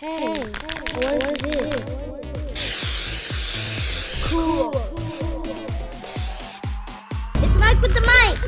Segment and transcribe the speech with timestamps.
[0.00, 0.32] Hey,
[0.94, 2.06] what is this?
[4.30, 4.70] Cool.
[7.34, 8.40] It's Mike with the mic.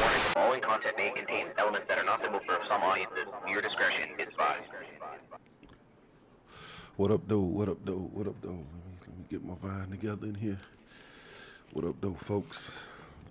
[0.00, 3.26] Warning, the following content may contain elements that are not suitable for some audiences.
[3.46, 4.68] Your discretion is advised.
[6.96, 7.40] What up, though?
[7.40, 8.08] What up, though?
[8.14, 8.48] What up, though?
[8.48, 8.64] Let me,
[9.06, 10.56] let me get my vine together in here.
[11.74, 12.70] What up, though, folks?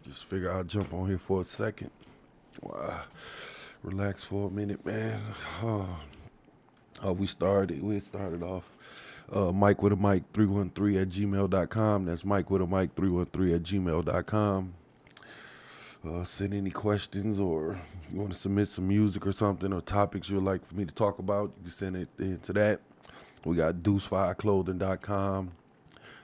[0.05, 1.89] Just figure I'll jump on here for a second.
[2.61, 3.01] Wow.
[3.81, 5.19] Relax for a minute, man.
[5.63, 5.99] Oh,
[7.03, 7.81] oh we started.
[7.81, 8.71] We started off.
[9.31, 12.05] Uh, Mike with a mic 313 at gmail.com.
[12.05, 14.73] That's Mike with a mic 313 at gmail.com.
[16.07, 17.79] Uh, send any questions or
[18.11, 20.93] you want to submit some music or something or topics you'd like for me to
[20.93, 22.79] talk about, you can send it into that.
[23.45, 25.51] We got deucefireclothing.com,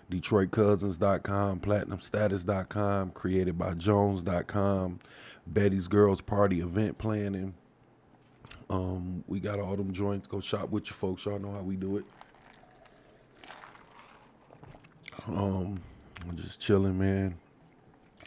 [0.09, 4.99] detroitcousins.com, platinumstatus.com, createdbyjones.com,
[5.47, 7.53] Betty's Girls Party event planning.
[8.69, 10.27] Um, we got all them joints.
[10.27, 11.25] Go shop with your folks.
[11.25, 12.05] Y'all know how we do it.
[15.27, 15.79] Um,
[16.27, 17.35] I'm just chilling, man.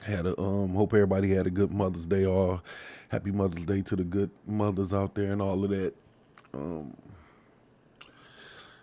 [0.02, 0.74] Had a um.
[0.74, 2.24] Hope everybody had a good Mother's Day.
[2.26, 2.62] All
[3.08, 5.94] happy Mother's Day to the good mothers out there and all of that.
[6.54, 6.96] Um,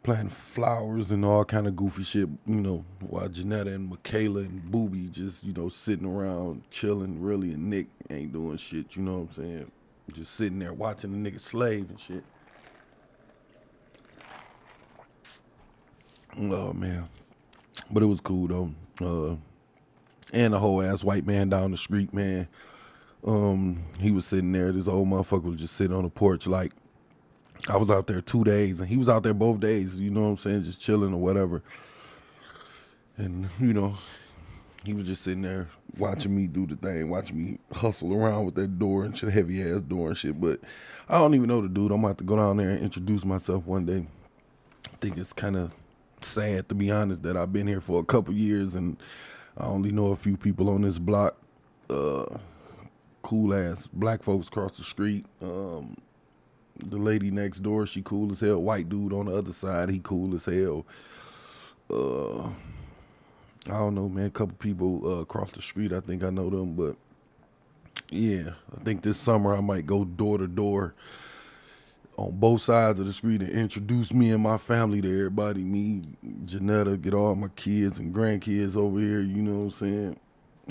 [0.03, 4.63] Planting flowers and all kind of goofy shit, you know, while Janetta and Michaela and
[4.71, 9.19] Booby just, you know, sitting around chilling really and Nick ain't doing shit, you know
[9.19, 9.71] what I'm saying?
[10.13, 12.23] Just sitting there watching the nigga slave and shit.
[16.37, 17.09] Oh man.
[17.91, 18.71] But it was cool though.
[19.01, 19.35] Uh
[20.33, 22.47] and a whole ass white man down the street, man.
[23.25, 24.71] Um, he was sitting there.
[24.71, 26.47] This old motherfucker was just sitting on the porch.
[26.47, 26.73] Like
[27.67, 29.99] I was out there two days, and he was out there both days.
[29.99, 30.63] You know what I'm saying?
[30.63, 31.61] Just chilling or whatever.
[33.17, 33.97] And you know,
[34.85, 38.55] he was just sitting there watching me do the thing, watching me hustle around with
[38.55, 40.39] that door and shit, heavy ass door and shit.
[40.39, 40.61] But
[41.09, 41.91] I don't even know the dude.
[41.91, 44.05] I'm have to go down there and introduce myself one day.
[44.85, 45.75] I think it's kind of
[46.21, 48.97] sad to be honest that I've been here for a couple years and
[49.59, 51.35] I only know a few people on this block.
[51.89, 52.25] Uh,
[53.21, 55.25] cool ass black folks across the street.
[55.41, 55.97] Um,
[56.77, 58.61] the lady next door, she cool as hell.
[58.61, 60.85] White dude on the other side, he cool as hell.
[61.91, 62.47] Uh,
[63.67, 64.27] I don't know, man.
[64.27, 66.95] A couple people uh, across the street, I think I know them, but
[68.09, 70.95] yeah, I think this summer I might go door to door
[72.19, 75.63] on both sides of the street and introduce me and my family to everybody.
[75.63, 76.03] Me,
[76.45, 79.21] Janetta, get all my kids and grandkids over here.
[79.21, 80.19] You know what I'm saying?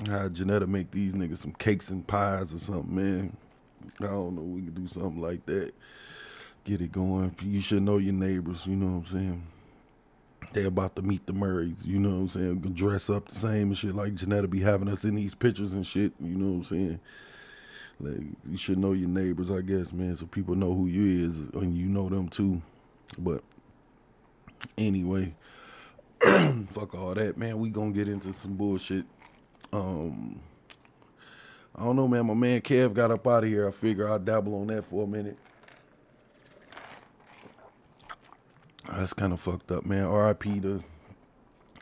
[0.06, 3.36] How Janetta make these niggas some cakes and pies or something, man.
[4.00, 4.42] I don't know.
[4.42, 5.72] We could do something like that.
[6.64, 7.34] Get it going.
[7.42, 8.66] You should know your neighbors.
[8.66, 9.46] You know what I'm saying?
[10.52, 11.82] They about to meet the Murrays.
[11.84, 12.58] You know what I'm saying?
[12.74, 15.86] Dress up the same and shit like Janetta be having us in these pictures and
[15.86, 16.12] shit.
[16.20, 17.00] You know what I'm saying?
[18.00, 21.40] Like you should know your neighbors, I guess, man, so people know who you is
[21.50, 22.62] and you know them too.
[23.18, 23.42] But
[24.76, 25.34] anyway,
[26.70, 27.58] fuck all that, man.
[27.58, 29.04] We gonna get into some bullshit.
[29.72, 30.40] Um,
[31.74, 32.26] I don't know, man.
[32.26, 33.68] My man Kev got up out of here.
[33.68, 35.38] I figure I'll dabble on that for a minute.
[38.90, 40.04] That's kind of fucked up, man.
[40.04, 40.60] R.I.P.
[40.60, 40.82] to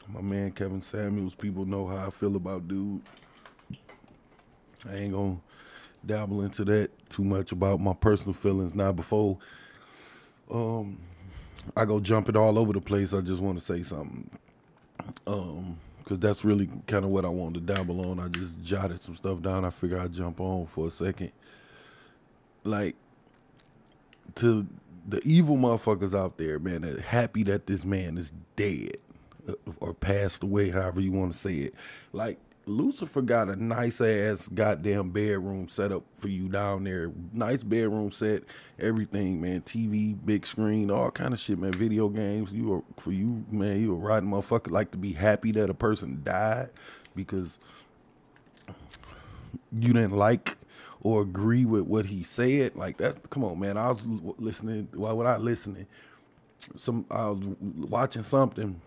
[0.08, 1.34] my man Kevin Samuels.
[1.34, 3.02] People know how I feel about dude.
[4.88, 5.38] I ain't gonna
[6.06, 9.36] dabble into that too much about my personal feelings now before
[10.50, 10.98] um
[11.76, 13.12] I go jumping all over the place.
[13.12, 14.30] I just want to say something.
[15.26, 18.20] Um cuz that's really kind of what I wanted to dabble on.
[18.20, 19.64] I just jotted some stuff down.
[19.64, 21.32] I figure I'd jump on for a second.
[22.64, 22.96] Like
[24.36, 24.66] to
[25.08, 28.98] the evil motherfuckers out there, man, that happy that this man is dead
[29.48, 31.74] uh, or passed away, however you want to say it.
[32.12, 32.38] Like
[32.68, 37.12] Lucifer got a nice ass goddamn bedroom set up for you down there.
[37.32, 38.42] Nice bedroom set,
[38.80, 39.60] everything, man.
[39.62, 41.72] TV, big screen, all kind of shit, man.
[41.72, 42.52] Video games.
[42.52, 43.80] You are for you, man.
[43.80, 46.70] You a riding motherfucker like to be happy that a person died
[47.14, 47.56] because
[49.72, 50.56] you didn't like
[51.02, 52.74] or agree with what he said.
[52.74, 53.76] Like that's come on, man.
[53.76, 54.04] I was
[54.38, 54.88] listening.
[54.92, 55.86] Well, when I listening,
[56.74, 58.80] some I was watching something,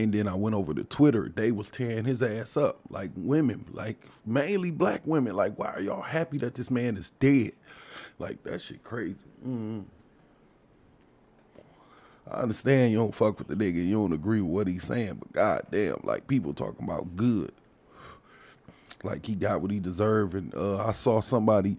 [0.00, 1.30] and then I went over to Twitter.
[1.34, 5.36] They was tearing his ass up, like women, like mainly black women.
[5.36, 7.52] Like, why are y'all happy that this man is dead?
[8.18, 9.16] Like that shit crazy.
[9.46, 9.84] Mm.
[12.30, 15.14] I understand you don't fuck with the nigga, you don't agree with what he's saying,
[15.14, 17.52] but goddamn, like people talking about good.
[19.02, 21.76] Like he got what he deserved, and uh, I saw somebody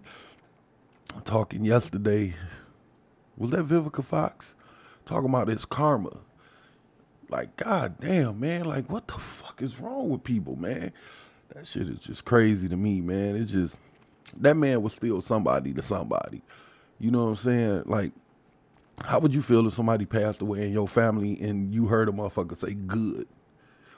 [1.24, 2.34] talking yesterday.
[3.36, 4.54] Was that Vivica Fox
[5.06, 6.20] talking about his karma?
[7.32, 10.92] Like, god damn, man, like what the fuck is wrong with people, man?
[11.54, 13.36] That shit is just crazy to me, man.
[13.36, 13.76] It's just
[14.38, 16.42] that man was still somebody to somebody.
[17.00, 17.82] You know what I'm saying?
[17.86, 18.12] Like
[19.04, 22.12] how would you feel if somebody passed away in your family and you heard a
[22.12, 23.26] motherfucker say good?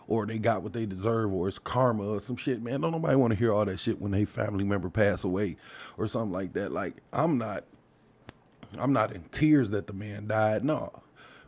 [0.06, 2.82] Or they got what they deserve, or it's karma or some shit, man.
[2.82, 5.56] Don't nobody want to hear all that shit when they family member pass away
[5.96, 6.72] or something like that.
[6.72, 7.64] Like, I'm not
[8.78, 10.92] I'm not in tears that the man died, no.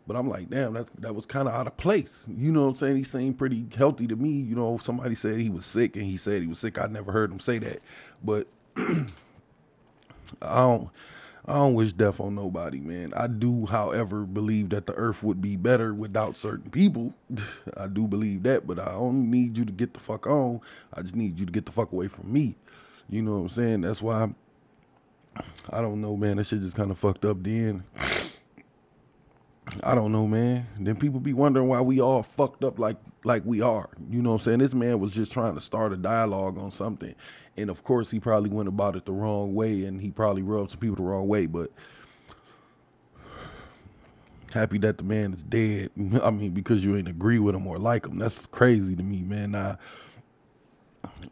[0.07, 2.29] But I'm like, damn, that's that was kind of out of place.
[2.31, 2.97] You know what I'm saying?
[2.97, 4.31] He seemed pretty healthy to me.
[4.31, 6.79] You know, somebody said he was sick and he said he was sick.
[6.81, 7.81] I never heard him say that.
[8.23, 10.91] But I don't
[11.49, 13.13] I don't wish death on nobody, man.
[13.15, 17.15] I do, however, believe that the earth would be better without certain people.
[17.77, 20.61] I do believe that, but I don't need you to get the fuck on.
[20.93, 22.57] I just need you to get the fuck away from me.
[23.09, 23.81] You know what I'm saying?
[23.83, 24.35] That's why I'm,
[25.71, 26.39] I don't know, man.
[26.39, 27.85] That shit just kind of fucked up then.
[29.83, 30.67] I don't know, man.
[30.79, 33.91] Then people be wondering why we all fucked up like like we are.
[34.11, 34.59] You know what I'm saying?
[34.61, 37.15] This man was just trying to start a dialogue on something.
[37.57, 40.71] And of course he probably went about it the wrong way and he probably rubbed
[40.71, 41.71] some people the wrong way, but
[44.53, 45.91] happy that the man is dead.
[46.23, 48.19] I mean, because you ain't agree with him or like him.
[48.19, 49.51] That's crazy to me, man.
[49.53, 49.79] Now,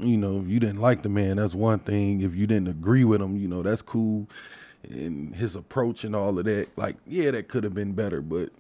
[0.00, 2.22] you know, if you didn't like the man, that's one thing.
[2.22, 4.28] If you didn't agree with him, you know, that's cool
[4.90, 8.50] and his approach and all of that, like, yeah, that could have been better, but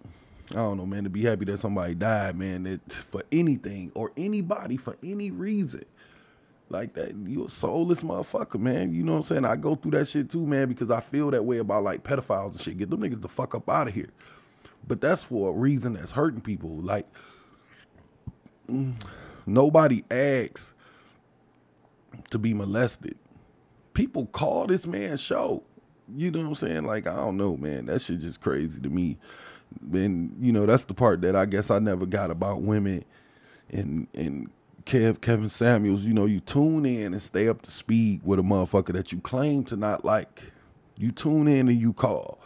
[0.50, 1.04] I don't know, man.
[1.04, 5.84] To be happy that somebody died, man, that for anything or anybody for any reason.
[6.68, 8.92] Like that, you a soulless motherfucker, man.
[8.92, 9.44] You know what I'm saying?
[9.44, 12.52] I go through that shit too, man, because I feel that way about like pedophiles
[12.52, 12.78] and shit.
[12.78, 14.08] Get them niggas the fuck up out of here.
[14.86, 16.70] But that's for a reason that's hurting people.
[16.70, 17.06] Like
[18.68, 18.94] mm,
[19.46, 20.74] nobody asks
[22.30, 23.16] to be molested.
[23.92, 25.62] People call this man show.
[26.16, 26.84] You know what I'm saying?
[26.84, 27.86] Like, I don't know, man.
[27.86, 29.18] That shit just crazy to me.
[29.92, 33.04] And, you know, that's the part that I guess I never got about women
[33.70, 34.50] and and
[34.84, 38.42] Kev Kevin Samuels, you know, you tune in and stay up to speed with a
[38.42, 40.52] motherfucker that you claim to not like.
[40.98, 42.38] You tune in and you call.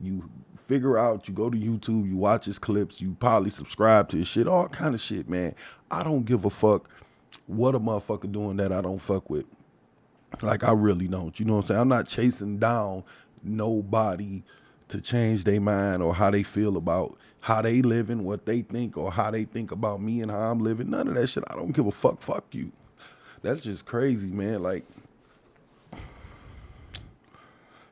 [0.00, 4.18] You figure out, you go to YouTube, you watch his clips, you probably subscribe to
[4.18, 5.54] his shit, all kind of shit, man.
[5.90, 6.88] I don't give a fuck
[7.46, 9.46] what a motherfucker doing that I don't fuck with.
[10.42, 11.38] Like I really don't.
[11.38, 11.80] You know what I'm saying?
[11.80, 13.04] I'm not chasing down
[13.42, 14.42] nobody
[14.88, 18.96] to change their mind or how they feel about how they living, what they think,
[18.96, 20.90] or how they think about me and how I'm living.
[20.90, 21.44] None of that shit.
[21.48, 22.22] I don't give a fuck.
[22.22, 22.72] Fuck you.
[23.42, 24.62] That's just crazy, man.
[24.62, 24.84] Like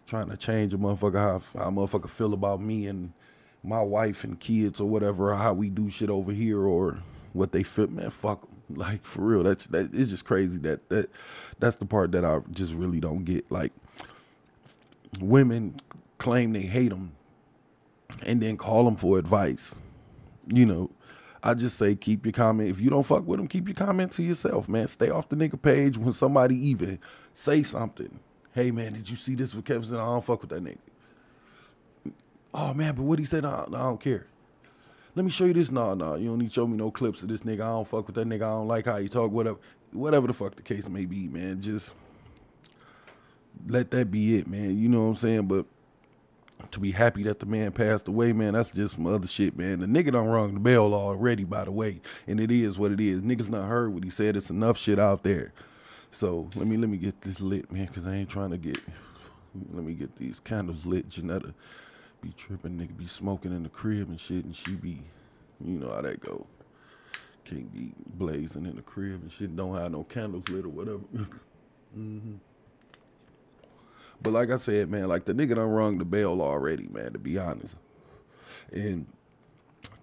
[0.06, 3.12] trying to change a motherfucker how, how a motherfucker feel about me and
[3.62, 6.98] my wife and kids or whatever, or how we do shit over here or
[7.32, 7.88] what they feel.
[7.88, 8.48] Man, fuck.
[8.70, 9.42] Like for real.
[9.42, 9.90] That's that.
[9.92, 11.10] It's just crazy that that
[11.62, 13.50] that's the part that I just really don't get.
[13.50, 13.72] Like
[15.20, 15.76] women
[16.18, 17.12] claim they hate them
[18.26, 19.74] and then call them for advice.
[20.48, 20.90] You know,
[21.40, 22.68] I just say keep your comment.
[22.68, 24.88] If you don't fuck with them, keep your comment to yourself, man.
[24.88, 26.98] Stay off the nigga page when somebody even
[27.32, 28.18] say something.
[28.52, 29.94] Hey man, did you see this with Kevin?
[29.94, 30.78] I don't fuck with that nigga.
[32.52, 34.26] Oh man, but what he said, I, I don't care.
[35.14, 35.70] Let me show you this.
[35.70, 37.60] No, no, you don't need to show me no clips of this nigga.
[37.60, 38.42] I don't fuck with that nigga.
[38.42, 39.30] I don't like how he talk.
[39.30, 39.58] Whatever,
[39.92, 41.60] whatever the fuck the case may be, man.
[41.60, 41.92] Just
[43.66, 44.78] let that be it, man.
[44.78, 45.46] You know what I'm saying?
[45.46, 45.66] But
[46.70, 49.80] to be happy that the man passed away, man, that's just some other shit, man.
[49.80, 53.00] The nigga done rung the bell already, by the way, and it is what it
[53.00, 53.20] is.
[53.20, 54.36] Niggas not heard what he said.
[54.36, 55.52] It's enough shit out there.
[56.10, 58.78] So let me let me get this lit, man, because I ain't trying to get.
[59.72, 61.08] Let me get these candles lit.
[61.10, 61.52] Janetta
[62.22, 65.02] be tripping, nigga be smoking in the crib and shit, and she be,
[65.62, 66.46] you know how that go.
[67.52, 69.54] Can't be blazing in the crib and shit.
[69.54, 71.02] Don't have no candles lit or whatever.
[71.96, 72.34] mm-hmm.
[74.22, 77.18] But like I said, man, like the nigga done rung the bell already, man, to
[77.18, 77.74] be honest.
[78.72, 79.06] And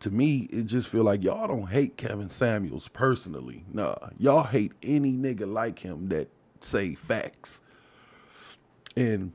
[0.02, 3.64] to me, it just feel like y'all don't hate Kevin Samuels personally.
[3.72, 6.28] Nah, y'all hate any nigga like him that
[6.60, 7.62] say facts.
[8.98, 9.32] And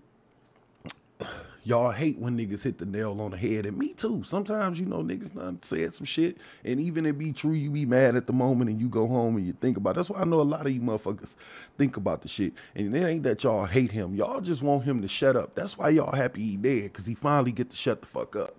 [1.64, 4.23] y'all hate when niggas hit the nail on the head, and me too.
[4.23, 7.71] Sometimes you know niggas done said some shit, and even if it be true, you
[7.71, 9.90] be mad at the moment, and you go home and you think about.
[9.90, 9.97] It.
[9.97, 11.35] That's why I know a lot of you motherfuckers
[11.76, 14.14] think about the shit, and it ain't that y'all hate him.
[14.14, 15.54] Y'all just want him to shut up.
[15.54, 18.56] That's why y'all happy he dead, cause he finally get to shut the fuck up.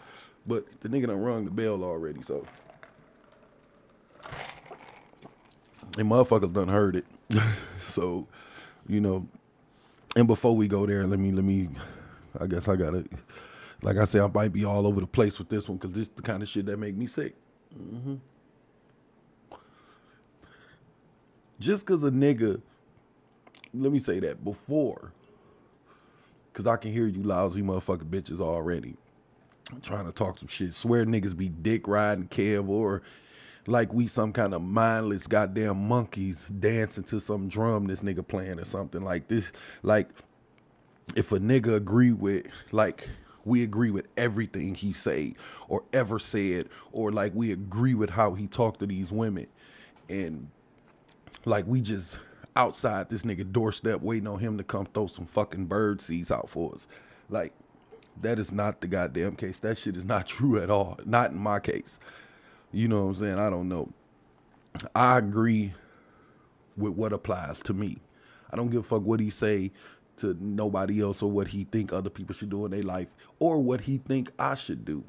[0.48, 2.46] But the nigga done rung the bell already, so.
[5.98, 7.06] And motherfuckers done heard it.
[7.80, 8.28] so,
[8.88, 9.28] you know,
[10.16, 11.70] and before we go there, let me let me
[12.40, 13.06] I guess I gotta
[13.82, 16.04] like I said, I might be all over the place with this one because this
[16.04, 17.36] is the kind of shit that make me sick.
[17.78, 18.16] Mm-hmm.
[21.60, 22.62] Just cause a nigga,
[23.74, 25.14] let me say that before,
[26.54, 28.96] cause I can hear you lousy motherfucking bitches already
[29.82, 30.74] trying to talk some shit.
[30.74, 33.02] Swear niggas be dick riding Kev or
[33.68, 38.60] like we some kind of mindless goddamn monkeys dancing to some drum this nigga playing
[38.60, 39.52] or something like this.
[39.82, 40.10] Like
[41.16, 43.08] if a nigga agree with like
[43.44, 45.36] we agree with everything he say
[45.68, 49.46] or ever said or like we agree with how he talked to these women
[50.10, 50.50] and
[51.46, 52.20] like we just
[52.56, 56.50] outside this nigga doorstep waiting on him to come throw some fucking bird seeds out
[56.50, 56.88] for us.
[57.30, 57.54] Like
[58.22, 59.60] that is not the goddamn case.
[59.60, 61.00] That shit is not true at all.
[61.06, 62.00] Not in my case.
[62.72, 63.40] You know what i'm saying?
[63.40, 63.90] I don't know.
[64.94, 65.74] I agree
[66.76, 67.98] with what applies to me.
[68.52, 69.72] I don't give a fuck what he say
[70.18, 73.60] to nobody else or what he think other people should do in their life or
[73.60, 75.04] what he think I should do.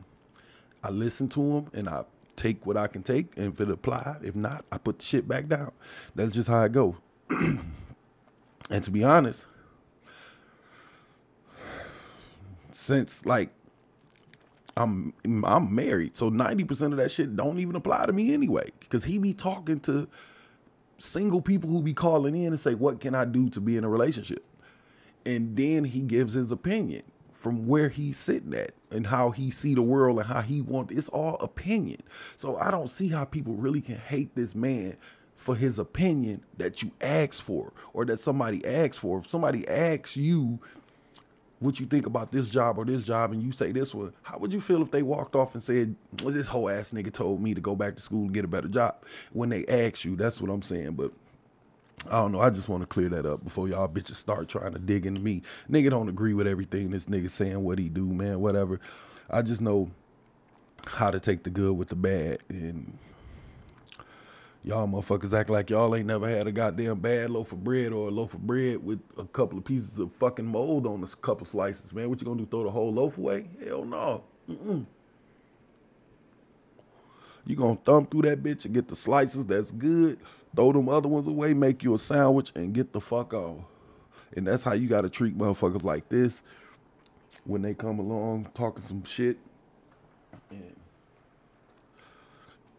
[0.83, 2.05] I listen to him and I
[2.37, 5.27] take what I can take and if it apply, if not, I put the shit
[5.27, 5.73] back down.
[6.15, 6.97] That's just how I go.
[7.31, 9.47] and to be honest,
[12.71, 13.51] since like
[14.77, 18.71] I'm I'm married, so 90% of that shit don't even apply to me anyway.
[18.91, 20.09] Cause he be talking to
[20.99, 23.85] single people who be calling in and say, What can I do to be in
[23.85, 24.45] a relationship?
[25.27, 27.03] And then he gives his opinion
[27.33, 30.91] from where he's sitting at and how he see the world and how he want
[30.91, 32.01] it's all opinion.
[32.37, 34.97] So i don't see how people really can hate this man
[35.35, 39.19] for his opinion that you ask for or that somebody asks for.
[39.19, 40.59] If somebody asks you
[41.59, 44.39] what you think about this job or this job and you say this one how
[44.39, 47.55] would you feel if they walked off and said this whole ass nigga told me
[47.55, 48.97] to go back to school and get a better job
[49.33, 50.17] when they ask you?
[50.17, 51.13] That's what i'm saying but
[52.09, 52.41] I don't know.
[52.41, 55.21] I just want to clear that up before y'all bitches start trying to dig into
[55.21, 55.43] me.
[55.71, 58.41] Nigga don't agree with everything this nigga saying what he do, man.
[58.41, 58.81] Whatever.
[59.31, 59.91] I just know
[60.87, 62.97] how to take the good with the bad, and
[64.63, 68.09] y'all motherfuckers act like y'all ain't never had a goddamn bad loaf of bread or
[68.09, 71.47] a loaf of bread with a couple of pieces of fucking mold on a couple
[71.47, 72.09] slices, man.
[72.09, 72.47] What you gonna do?
[72.47, 73.49] Throw the whole loaf away?
[73.65, 74.25] Hell no.
[74.49, 74.87] Mm-mm.
[77.47, 80.19] You gonna thumb through that bitch and get the slices that's good
[80.57, 83.65] Throw them other ones away, make you a sandwich, and get the fuck on.
[84.35, 86.43] And that's how you got to treat motherfuckers like this
[87.45, 89.37] when they come along talking some shit.
[90.51, 90.75] And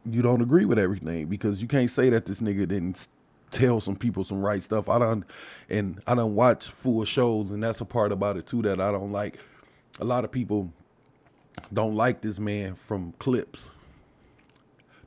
[0.10, 3.07] you don't agree with everything because you can't say that this nigga didn't
[3.51, 4.89] tell some people some right stuff.
[4.89, 5.24] I don't,
[5.69, 8.91] and I don't watch full shows, and that's a part about it too that I
[8.91, 9.39] don't like.
[10.00, 10.72] A lot of people
[11.74, 13.72] don't like this man from clips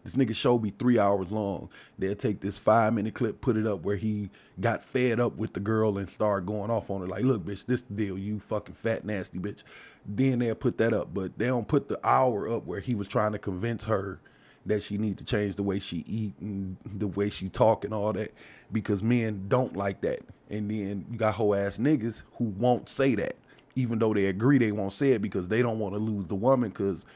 [0.04, 1.68] this nigga show be three hours long.
[1.98, 4.30] They'll take this five minute clip, put it up where he
[4.60, 7.06] got fed up with the girl and start going off on her.
[7.06, 9.62] Like, look, bitch, this deal, you fucking fat, nasty bitch.
[10.06, 13.08] Then they'll put that up, but they don't put the hour up where he was
[13.08, 14.20] trying to convince her
[14.66, 17.94] that she need to change the way she eat and the way she talk and
[17.94, 18.32] all that
[18.72, 20.20] because men don't like that.
[20.50, 23.36] And then you got whole ass niggas who won't say that,
[23.76, 26.34] even though they agree they won't say it because they don't want to lose the
[26.34, 27.06] woman because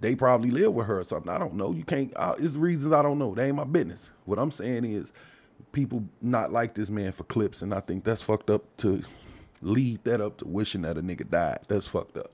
[0.00, 1.30] they probably live with her or something.
[1.30, 1.72] I don't know.
[1.72, 2.12] You can't.
[2.38, 3.34] It's reasons I don't know.
[3.34, 4.10] They ain't my business.
[4.24, 5.12] What I'm saying is,
[5.72, 8.64] people not like this man for clips, and I think that's fucked up.
[8.78, 9.02] To
[9.60, 12.32] lead that up to wishing that a nigga died, that's fucked up.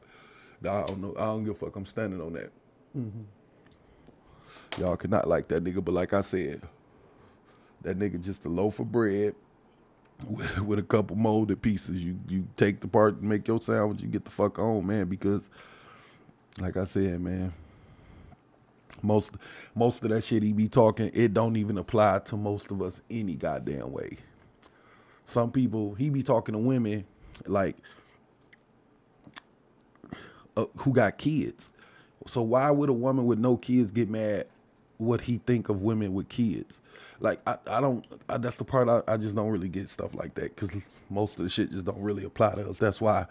[0.62, 1.14] I don't know.
[1.18, 1.76] I don't give a fuck.
[1.76, 2.50] I'm standing on that.
[2.96, 3.22] Mm-hmm.
[4.80, 6.62] Y'all could not like that nigga, but like I said,
[7.82, 9.34] that nigga just a loaf of bread
[10.26, 12.04] with, with a couple molded pieces.
[12.04, 15.06] You you take the part, and make your sandwich, you get the fuck on, man,
[15.08, 15.50] because
[16.60, 17.52] like I said, man,
[19.02, 19.32] most
[19.74, 23.02] most of that shit he be talking, it don't even apply to most of us
[23.10, 24.16] any goddamn way.
[25.24, 27.04] Some people he be talking to women
[27.46, 27.76] like
[30.56, 31.72] uh, who got kids.
[32.26, 34.46] So why would a woman with no kids get mad
[34.98, 36.80] what he think of women with kids?
[37.20, 38.06] Like I, I don't.
[38.28, 41.38] I, that's the part I, I just don't really get stuff like that because most
[41.38, 42.78] of the shit just don't really apply to us.
[42.78, 43.26] That's why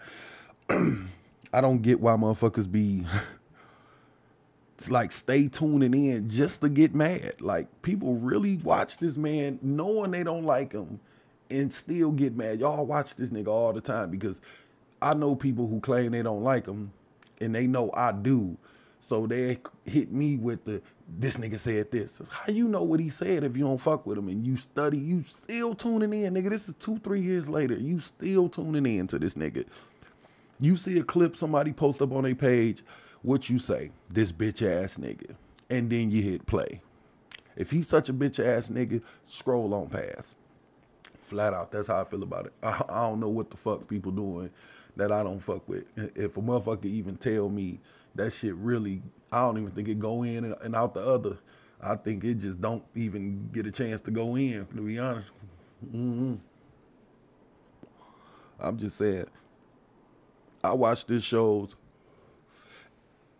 [1.52, 3.04] I don't get why motherfuckers be
[4.78, 7.40] it's like stay tuning in just to get mad.
[7.40, 11.00] Like people really watch this man knowing they don't like him
[11.50, 12.60] and still get mad.
[12.60, 14.40] Y'all watch this nigga all the time because
[15.02, 16.92] I know people who claim they don't like him,
[17.40, 18.56] and they know I do.
[19.00, 20.82] So they hit me with the
[21.18, 22.20] this nigga said this.
[22.30, 24.98] How you know what he said if you don't fuck with him and you study,
[24.98, 26.50] you still tuning in, nigga.
[26.50, 27.74] This is two, three years later.
[27.74, 29.64] You still tuning in to this nigga.
[30.60, 32.82] You see a clip somebody post up on a page,
[33.22, 33.90] what you say?
[34.10, 35.36] This bitch ass nigga.
[35.70, 36.80] And then you hit play.
[37.56, 40.36] If he's such a bitch ass nigga, scroll on past.
[41.20, 42.52] Flat out, that's how I feel about it.
[42.62, 44.50] I, I don't know what the fuck people doing
[44.98, 45.84] that I don't fuck with.
[45.96, 47.80] If a motherfucker even tell me
[48.16, 49.00] that shit really,
[49.32, 51.38] I don't even think it go in and, and out the other.
[51.80, 54.66] I think it just don't even get a chance to go in.
[54.66, 55.30] To be honest,
[55.86, 56.34] mm-hmm.
[58.58, 59.26] I'm just saying.
[60.68, 61.76] I watch this shows,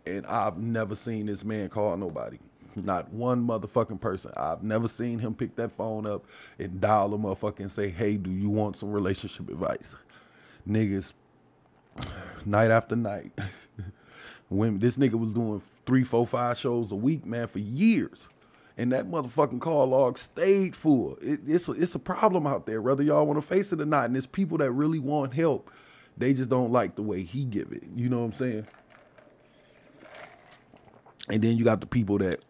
[0.05, 2.39] and I've never seen this man call nobody.
[2.75, 4.31] Not one motherfucking person.
[4.37, 6.25] I've never seen him pick that phone up
[6.59, 9.95] and dial a motherfucker and say, "Hey, do you want some relationship advice?"
[10.67, 11.13] Niggas,
[12.45, 13.31] night after night.
[14.49, 18.29] when this nigga was doing three, four, five shows a week, man, for years.
[18.77, 21.17] And that motherfucking call log stayed full.
[21.21, 23.85] It, it's a, it's a problem out there, whether y'all want to face it or
[23.85, 24.05] not.
[24.05, 25.69] And it's people that really want help.
[26.19, 27.83] They just don't like the way he give it.
[27.95, 28.67] You know what I'm saying?
[31.29, 32.43] And then you got the people that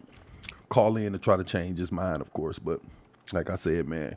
[0.70, 2.58] call in to try to change his mind, of course.
[2.58, 2.82] But
[3.32, 4.16] like I said, man,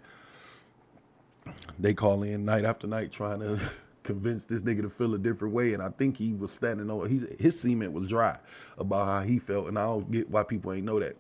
[1.79, 3.61] they call in night after night trying to
[4.05, 5.75] convince this nigga to feel a different way.
[5.75, 8.39] And I think he was standing on he, his cement was dry
[8.79, 11.17] about how he felt, and I don't get why people ain't know that.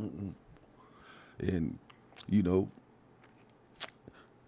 [0.00, 0.32] Mm-mm.
[1.40, 1.78] And
[2.28, 2.68] you know,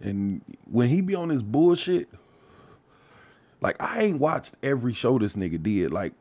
[0.00, 2.08] and when he be on this bullshit,
[3.60, 5.92] like I ain't watched every show this nigga did.
[5.92, 6.12] Like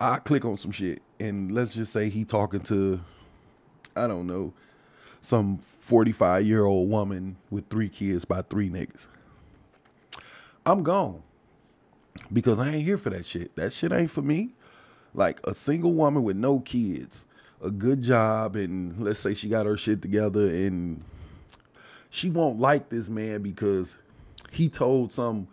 [0.00, 3.00] I click on some shit, and let's just say he talking to,
[3.96, 4.52] I don't know,
[5.22, 9.06] some forty five year old woman with three kids by three niggas.
[10.64, 11.22] I'm gone
[12.32, 13.54] because I ain't here for that shit.
[13.56, 14.50] That shit ain't for me.
[15.12, 17.26] Like a single woman with no kids,
[17.62, 21.04] a good job, and let's say she got her shit together, and
[22.10, 23.96] she won't like this man because
[24.50, 25.48] he told some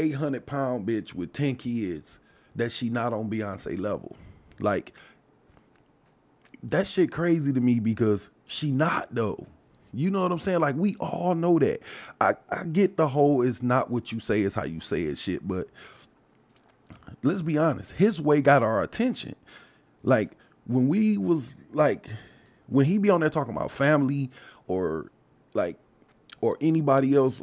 [0.00, 2.18] 800 pound bitch with 10 kids
[2.56, 4.16] that she not on Beyonce level.
[4.58, 4.92] Like,
[6.62, 9.46] that shit crazy to me because she not though.
[9.92, 10.60] You know what I'm saying?
[10.60, 11.80] Like we all know that.
[12.20, 15.18] I, I get the whole it's not what you say, is how you say it
[15.18, 15.66] shit, but
[17.22, 19.34] let's be honest, his way got our attention.
[20.02, 20.32] Like
[20.66, 22.06] when we was like
[22.68, 24.30] when he be on there talking about family
[24.68, 25.10] or
[25.54, 25.76] like
[26.40, 27.42] or anybody else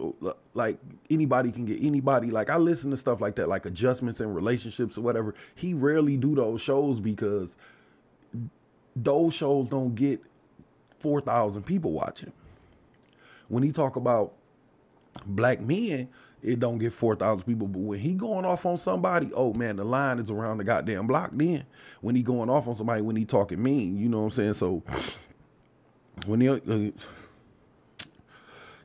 [0.53, 0.79] like
[1.09, 2.31] anybody can get anybody.
[2.31, 5.35] Like i listen to stuff like that like adjustments in relationships or whatever.
[5.55, 7.55] He rarely do those shows because
[8.95, 10.21] those shows don't get
[10.99, 12.31] 4000 people watching.
[13.49, 14.33] When he talk about
[15.25, 16.09] black men
[16.43, 17.67] it don't get 4000 people.
[17.67, 21.05] But when he going off on somebody oh man the line is around the goddamn
[21.05, 21.65] block then.
[22.01, 24.53] When he going off on somebody when he talking mean you know what i'm saying?
[24.55, 24.81] So
[26.25, 26.91] when he uh,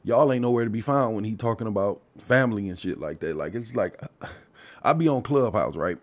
[0.04, 3.36] y'all ain't nowhere to be found when he talking about family and shit like that.
[3.36, 4.00] Like it's like
[4.82, 5.98] I be on Clubhouse, right?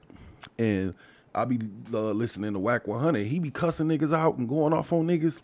[0.58, 0.94] And
[1.36, 1.60] I be
[1.94, 3.26] uh, listening to Wack 100.
[3.28, 5.42] He be cussing niggas out and going off on niggas.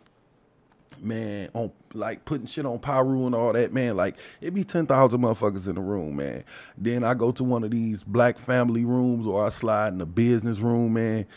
[1.01, 3.97] Man, on like putting shit on Pyru and all that, man.
[3.97, 6.45] Like it be ten thousand motherfuckers in the room, man.
[6.77, 10.05] Then I go to one of these black family rooms, or I slide in the
[10.05, 11.27] business room, man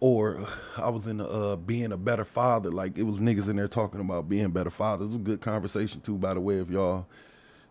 [0.00, 0.38] or
[0.78, 2.70] I was in uh, being a better father.
[2.70, 5.06] Like it was niggas in there talking about being better fathers.
[5.06, 6.56] It was a good conversation too, by the way.
[6.60, 7.06] If y'all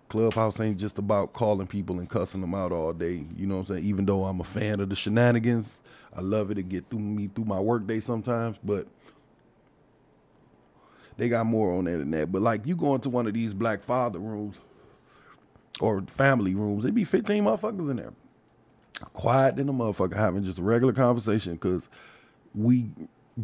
[0.09, 3.25] Clubhouse ain't just about calling people and cussing them out all day.
[3.37, 3.85] You know what I'm saying?
[3.87, 5.83] Even though I'm a fan of the shenanigans,
[6.15, 8.57] I love it to get through me through my workday sometimes.
[8.63, 8.87] But
[11.17, 12.31] they got more on there than that.
[12.31, 14.59] But like you go into one of these black father rooms
[15.81, 18.13] or family rooms, it be 15 motherfuckers in there
[19.13, 21.89] quiet than a motherfucker having just a regular conversation because
[22.55, 22.89] we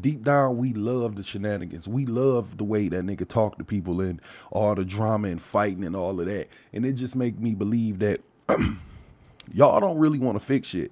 [0.02, 1.88] deep down we love the shenanigans.
[1.88, 5.84] We love the way that nigga talk to people and all the drama and fighting
[5.84, 6.48] and all of that.
[6.74, 8.22] And it just make me believe that
[9.54, 10.92] y'all don't really want to fix shit.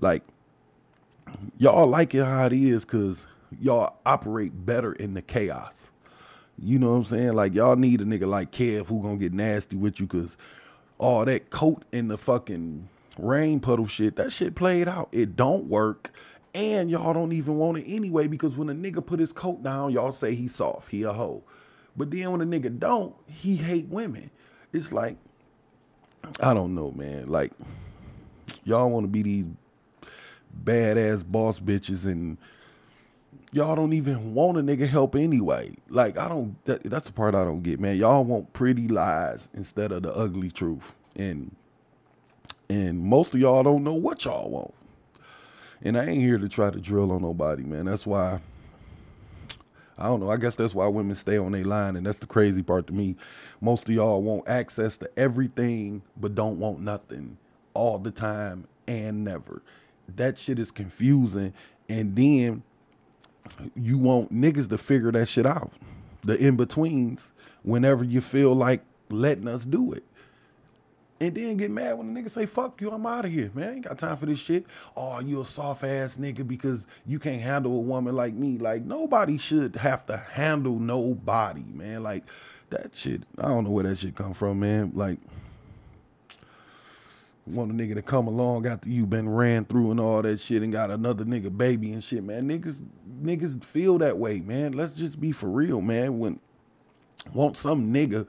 [0.00, 0.22] Like
[1.58, 3.26] y'all like it how it is because
[3.60, 5.90] y'all operate better in the chaos.
[6.58, 7.32] You know what I'm saying?
[7.34, 10.36] Like y'all need a nigga like Kev who gonna get nasty with you because
[10.98, 12.88] all that coat in the fucking
[13.18, 15.08] rain puddle shit, that shit played out.
[15.12, 16.12] It don't work.
[16.56, 19.92] And y'all don't even want it anyway because when a nigga put his coat down,
[19.92, 21.44] y'all say he soft, he a hoe.
[21.94, 24.30] But then when a nigga don't, he hate women.
[24.72, 25.18] It's like,
[26.40, 27.28] I don't know, man.
[27.28, 27.52] Like,
[28.64, 29.44] y'all want to be these
[30.64, 32.38] badass boss bitches and
[33.52, 35.74] y'all don't even want a nigga help anyway.
[35.90, 36.56] Like I don't.
[36.64, 37.96] That, that's the part I don't get, man.
[37.96, 41.54] Y'all want pretty lies instead of the ugly truth, and
[42.70, 44.74] and most of y'all don't know what y'all want.
[45.82, 47.84] And I ain't here to try to drill on nobody, man.
[47.84, 48.40] That's why
[49.98, 50.30] I don't know.
[50.30, 52.92] I guess that's why women stay on their line, and that's the crazy part to
[52.92, 53.16] me.
[53.60, 57.38] Most of y'all want access to everything, but don't want nothing
[57.72, 59.62] all the time and never.
[60.16, 61.54] That shit is confusing.
[61.88, 62.62] And then
[63.74, 65.72] you want niggas to figure that shit out.
[66.24, 70.04] The in betweens, whenever you feel like letting us do it
[71.18, 73.68] and then get mad when the nigga say, fuck you, I'm out of here, man.
[73.68, 74.66] I ain't got time for this shit.
[74.96, 78.58] Oh, you a soft ass nigga because you can't handle a woman like me.
[78.58, 82.02] Like, nobody should have to handle nobody, man.
[82.02, 82.24] Like,
[82.70, 84.92] that shit, I don't know where that shit come from, man.
[84.94, 85.18] Like,
[87.46, 90.62] want a nigga to come along after you been ran through and all that shit
[90.62, 92.48] and got another nigga baby and shit, man.
[92.48, 92.84] Niggas,
[93.22, 94.72] niggas feel that way, man.
[94.72, 96.18] Let's just be for real, man.
[96.18, 96.40] When
[97.32, 98.26] want some nigga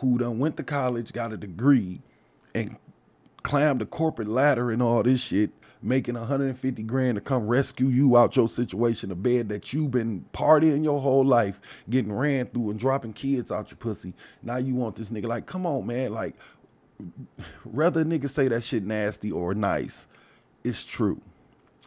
[0.00, 2.00] who done went to college, got a degree,
[2.54, 2.76] and
[3.42, 5.50] climbed the corporate ladder and all this shit,
[5.82, 10.24] making 150 grand to come rescue you out your situation, a bed that you've been
[10.32, 14.14] partying your whole life, getting ran through and dropping kids out your pussy.
[14.42, 16.34] Now you want this nigga like, come on, man, like
[17.64, 20.08] whether niggas say that shit nasty or nice,
[20.62, 21.20] it's true.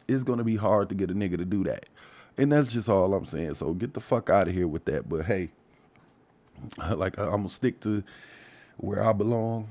[0.07, 1.89] It's gonna be hard to get a nigga to do that.
[2.37, 3.55] And that's just all I'm saying.
[3.55, 5.09] So get the fuck out of here with that.
[5.09, 5.49] But hey,
[6.95, 8.03] like I'm gonna stick to
[8.77, 9.67] where I belong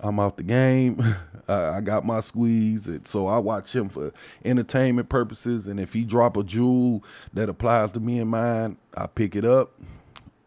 [0.00, 1.02] I'm out the game.
[1.48, 4.12] I got my squeeze, and so I watch him for
[4.44, 5.68] entertainment purposes.
[5.68, 7.04] And if he drop a jewel
[7.34, 9.80] that applies to me and mine, I pick it up,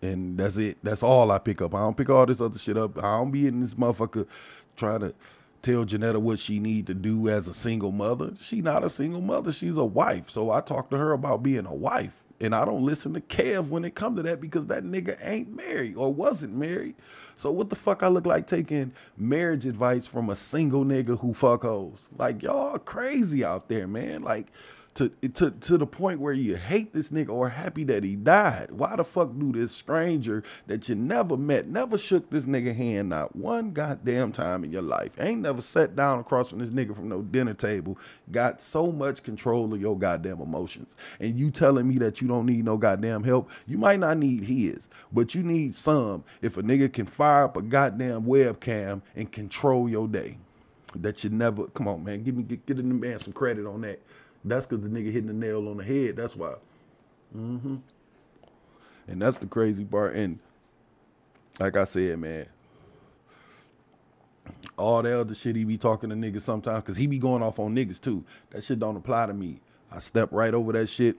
[0.01, 0.77] and that's it.
[0.83, 1.73] That's all I pick up.
[1.73, 2.97] I don't pick all this other shit up.
[2.97, 4.27] I don't be in this motherfucker
[4.75, 5.13] trying to
[5.61, 8.33] tell Janetta what she need to do as a single mother.
[8.39, 9.51] She not a single mother.
[9.53, 10.29] She's a wife.
[10.29, 12.23] So I talk to her about being a wife.
[12.41, 15.55] And I don't listen to Kev when it come to that because that nigga ain't
[15.55, 16.95] married or wasn't married.
[17.35, 21.33] So what the fuck I look like taking marriage advice from a single nigga who
[21.33, 22.07] fuck hoes?
[22.17, 24.21] Like y'all crazy out there, man.
[24.21, 24.47] Like
[24.99, 28.67] to to to the point where you hate this nigga or happy that he died.
[28.71, 33.07] Why the fuck do this stranger that you never met, never shook this nigga hand
[33.09, 36.93] not one goddamn time in your life, ain't never sat down across from this nigga
[36.93, 37.97] from no dinner table,
[38.31, 42.45] got so much control of your goddamn emotions, and you telling me that you don't
[42.45, 43.49] need no goddamn help?
[43.67, 46.25] You might not need his, but you need some.
[46.41, 50.37] If a nigga can fire up a goddamn webcam and control your day,
[50.95, 51.67] that you never.
[51.67, 53.99] Come on, man, give me get, get the man some credit on that.
[54.43, 56.15] That's because the nigga hitting the nail on the head.
[56.15, 56.55] That's why.
[57.35, 57.75] Mm-hmm.
[59.07, 60.15] And that's the crazy part.
[60.15, 60.39] And
[61.59, 62.45] like I said, man,
[64.77, 67.59] all that other shit he be talking to niggas sometimes, because he be going off
[67.59, 68.23] on niggas too.
[68.51, 69.59] That shit don't apply to me.
[69.91, 71.17] I step right over that shit,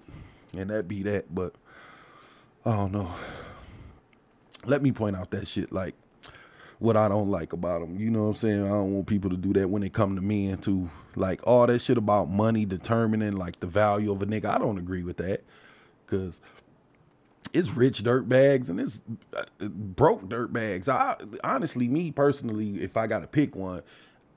[0.57, 1.35] and that be that.
[1.35, 1.55] But
[2.65, 3.11] I don't know.
[4.65, 5.73] Let me point out that shit.
[5.73, 5.95] Like,
[6.81, 8.01] what I don't like about them.
[8.01, 8.65] You know what I'm saying?
[8.65, 11.47] I don't want people to do that when they come to me and to like
[11.47, 14.47] all that shit about money determining like the value of a nigga.
[14.47, 15.45] I don't agree with that
[16.05, 16.41] because
[17.53, 19.03] it's rich dirt bags and it's
[19.37, 20.89] uh, broke dirt bags.
[20.89, 23.83] I honestly, me personally, if I got to pick one,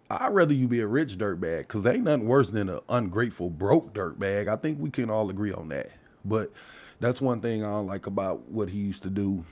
[0.10, 3.50] I'd rather you be a rich dirt bag because ain't nothing worse than an ungrateful
[3.50, 4.50] broke dirt bag.
[4.50, 5.88] I think we can all agree on that.
[6.26, 6.52] But
[7.00, 9.46] that's one thing I don't like about what he used to do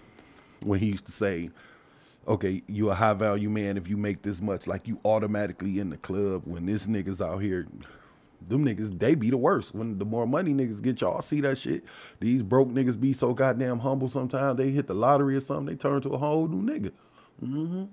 [0.64, 1.52] when he used to say,
[2.28, 4.68] okay, you a high value man if you make this much.
[4.68, 7.68] Like you automatically in the club when this niggas out here.
[8.48, 9.76] Them niggas, they be the worst.
[9.76, 11.84] When the more money niggas get, y'all see that shit.
[12.20, 14.58] These broke niggas be so goddamn humble sometimes.
[14.58, 16.92] They hit the lottery or something, they turn to a whole new nigga.
[17.44, 17.86] Mm-hmm.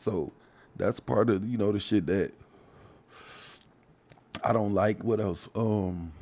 [0.00, 0.32] So
[0.74, 2.32] that's part of, you know, the shit that
[4.42, 5.02] I don't like.
[5.04, 5.48] What else?
[5.54, 6.12] Um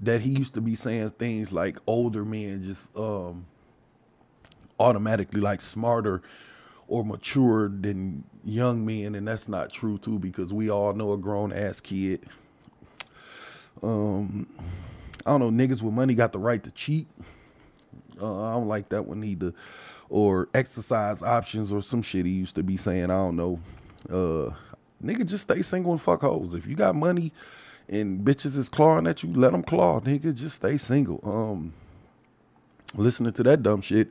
[0.00, 3.46] that he used to be saying things like older men just um
[4.82, 6.22] automatically like smarter
[6.88, 11.18] or mature than young men, and that's not true too because we all know a
[11.18, 12.24] grown ass kid.
[13.82, 14.46] Um,
[15.24, 17.06] I don't know, niggas with money got the right to cheat.
[18.20, 19.54] Uh, I don't like that one either.
[20.10, 23.04] Or exercise options or some shit he used to be saying.
[23.04, 23.60] I don't know.
[24.10, 24.54] Uh,
[25.02, 26.54] nigga, just stay single and fuck hoes.
[26.54, 27.32] If you got money
[27.88, 30.00] and bitches is clawing at you, let them claw.
[30.00, 31.20] Nigga, just stay single.
[31.24, 31.72] Um,
[32.94, 34.10] listening to that dumb shit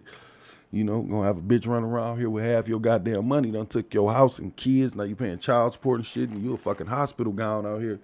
[0.71, 3.51] you know, gonna have a bitch running around here with half your goddamn money.
[3.51, 4.95] Done took your house and kids.
[4.95, 7.99] Now you paying child support and shit, and you a fucking hospital gown out here.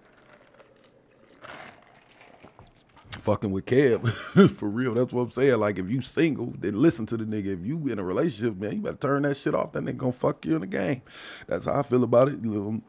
[3.12, 4.10] Fucking with Kev,
[4.51, 4.93] for real.
[4.93, 5.60] That's what I'm saying.
[5.60, 7.60] Like, if you single, then listen to the nigga.
[7.60, 9.71] If you in a relationship, man, you better turn that shit off.
[9.71, 11.01] That nigga gonna fuck you in the game.
[11.47, 12.45] That's how I feel about it.
[12.45, 12.82] Little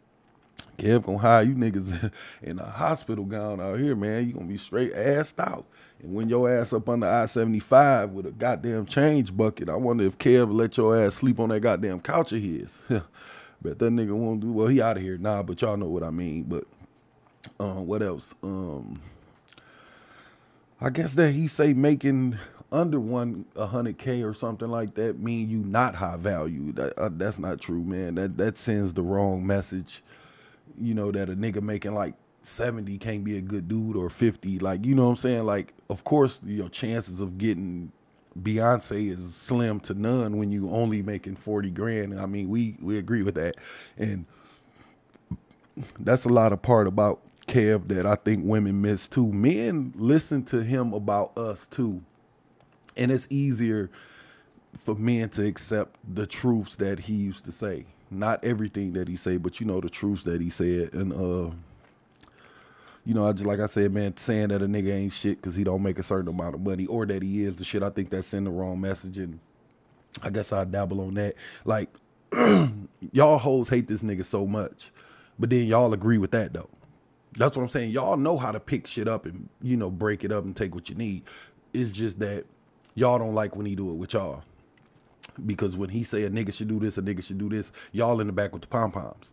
[0.76, 2.12] Kev gonna hire you niggas
[2.42, 4.26] in a hospital gown out here, man.
[4.26, 5.66] You gonna be straight assed out.
[6.02, 9.76] And when your ass up under I seventy five with a goddamn change bucket, I
[9.76, 12.82] wonder if Kev let your ass sleep on that goddamn couch of his.
[13.60, 14.68] Bet that nigga won't do well.
[14.68, 16.44] He out of here nah, but y'all know what I mean.
[16.44, 16.64] But
[17.58, 18.34] um, what else?
[18.42, 19.00] Um,
[20.80, 22.38] I guess that he say making
[22.70, 26.70] under one hundred k or something like that mean you not high value.
[26.72, 28.14] That uh, that's not true, man.
[28.14, 30.04] That that sends the wrong message.
[30.80, 34.60] You know that a nigga making like 70 can't be a good dude or 50
[34.60, 37.92] like you know what i'm saying like of course your chances of getting
[38.42, 42.20] beyonce is slim to none when you only making 40 grand.
[42.20, 43.56] I mean we we agree with that.
[43.96, 44.26] And
[46.00, 49.32] that's a lot of part about kev that i think women miss too.
[49.32, 52.02] Men listen to him about us too.
[52.96, 53.90] And it's easier
[54.78, 57.86] for men to accept the truths that he used to say.
[58.10, 60.92] Not everything that he say but you know the truths that he said.
[60.94, 61.54] And uh
[63.04, 65.56] you know, I just like I said, man, saying that a nigga ain't shit because
[65.56, 67.82] he don't make a certain amount of money or that he is the shit.
[67.82, 69.40] I think that's in the wrong message, and
[70.22, 71.34] I guess I dabble on that.
[71.64, 71.90] Like,
[73.12, 74.92] y'all hoes hate this nigga so much,
[75.38, 76.68] but then y'all agree with that though.
[77.32, 77.92] That's what I'm saying.
[77.92, 80.74] Y'all know how to pick shit up and you know break it up and take
[80.74, 81.22] what you need.
[81.72, 82.44] It's just that
[82.94, 84.42] y'all don't like when he do it with y'all.
[85.46, 88.20] Because when he say a nigga should do this, a nigga should do this, y'all
[88.20, 89.32] in the back with the pom poms.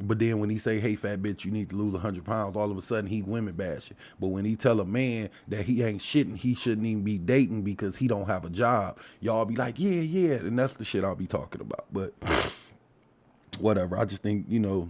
[0.00, 2.70] But then when he say, "Hey, fat bitch, you need to lose hundred pounds," all
[2.70, 3.96] of a sudden he women bashing.
[4.18, 7.62] But when he tell a man that he ain't shitting, he shouldn't even be dating
[7.62, 8.98] because he don't have a job.
[9.20, 11.86] Y'all be like, "Yeah, yeah," and that's the shit I'll be talking about.
[11.92, 12.12] But
[13.58, 13.96] whatever.
[13.96, 14.88] I just think you know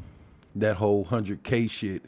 [0.56, 2.02] that whole hundred k shit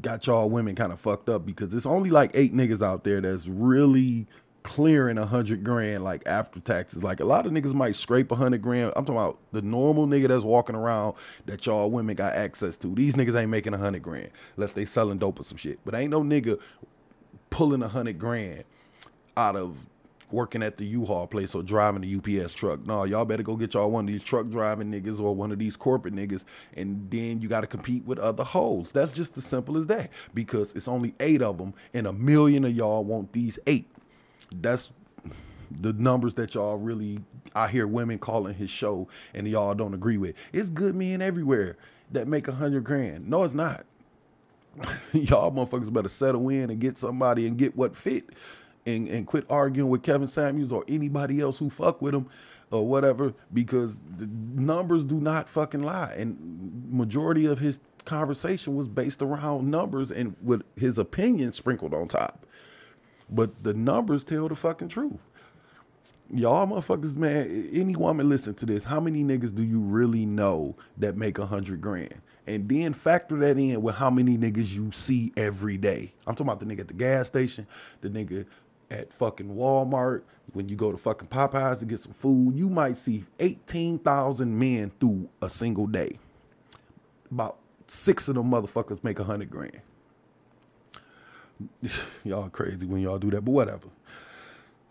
[0.00, 3.20] got y'all women kind of fucked up because it's only like eight niggas out there
[3.20, 4.26] that's really
[4.66, 7.04] clearing a hundred grand like after taxes.
[7.04, 8.92] Like a lot of niggas might scrape a hundred grand.
[8.96, 11.14] I'm talking about the normal nigga that's walking around
[11.46, 12.88] that y'all women got access to.
[12.88, 15.78] These niggas ain't making a hundred grand unless they selling dope or some shit.
[15.84, 16.60] But ain't no nigga
[17.48, 18.64] pulling a hundred grand
[19.36, 19.86] out of
[20.32, 22.84] working at the U-Haul place or driving the UPS truck.
[22.84, 25.60] No, y'all better go get y'all one of these truck driving niggas or one of
[25.60, 28.90] these corporate niggas, and then you got to compete with other hoes.
[28.90, 32.64] That's just as simple as that because it's only eight of them, and a million
[32.64, 33.88] of y'all want these eight
[34.54, 34.90] that's
[35.70, 37.18] the numbers that y'all really
[37.54, 40.36] I hear women calling his show and y'all don't agree with.
[40.52, 41.76] It's good men everywhere
[42.12, 43.28] that make a hundred grand.
[43.28, 43.86] No, it's not.
[45.12, 48.26] y'all motherfuckers better settle in and get somebody and get what fit
[48.84, 52.28] and, and quit arguing with Kevin Samuels or anybody else who fuck with him
[52.70, 56.14] or whatever because the numbers do not fucking lie.
[56.16, 56.36] And
[56.90, 62.45] majority of his conversation was based around numbers and with his opinion sprinkled on top.
[63.30, 65.20] But the numbers tell the fucking truth.
[66.34, 68.84] Y'all motherfuckers, man, any woman listen to this.
[68.84, 72.20] How many niggas do you really know that make a hundred grand?
[72.48, 76.12] And then factor that in with how many niggas you see every day.
[76.26, 77.66] I'm talking about the nigga at the gas station,
[78.00, 78.46] the nigga
[78.90, 82.96] at fucking Walmart, when you go to fucking Popeyes to get some food, you might
[82.96, 86.18] see 18,000 men through a single day.
[87.30, 87.58] About
[87.88, 89.80] six of them motherfuckers make a hundred grand.
[92.24, 93.88] y'all crazy when y'all do that, but whatever.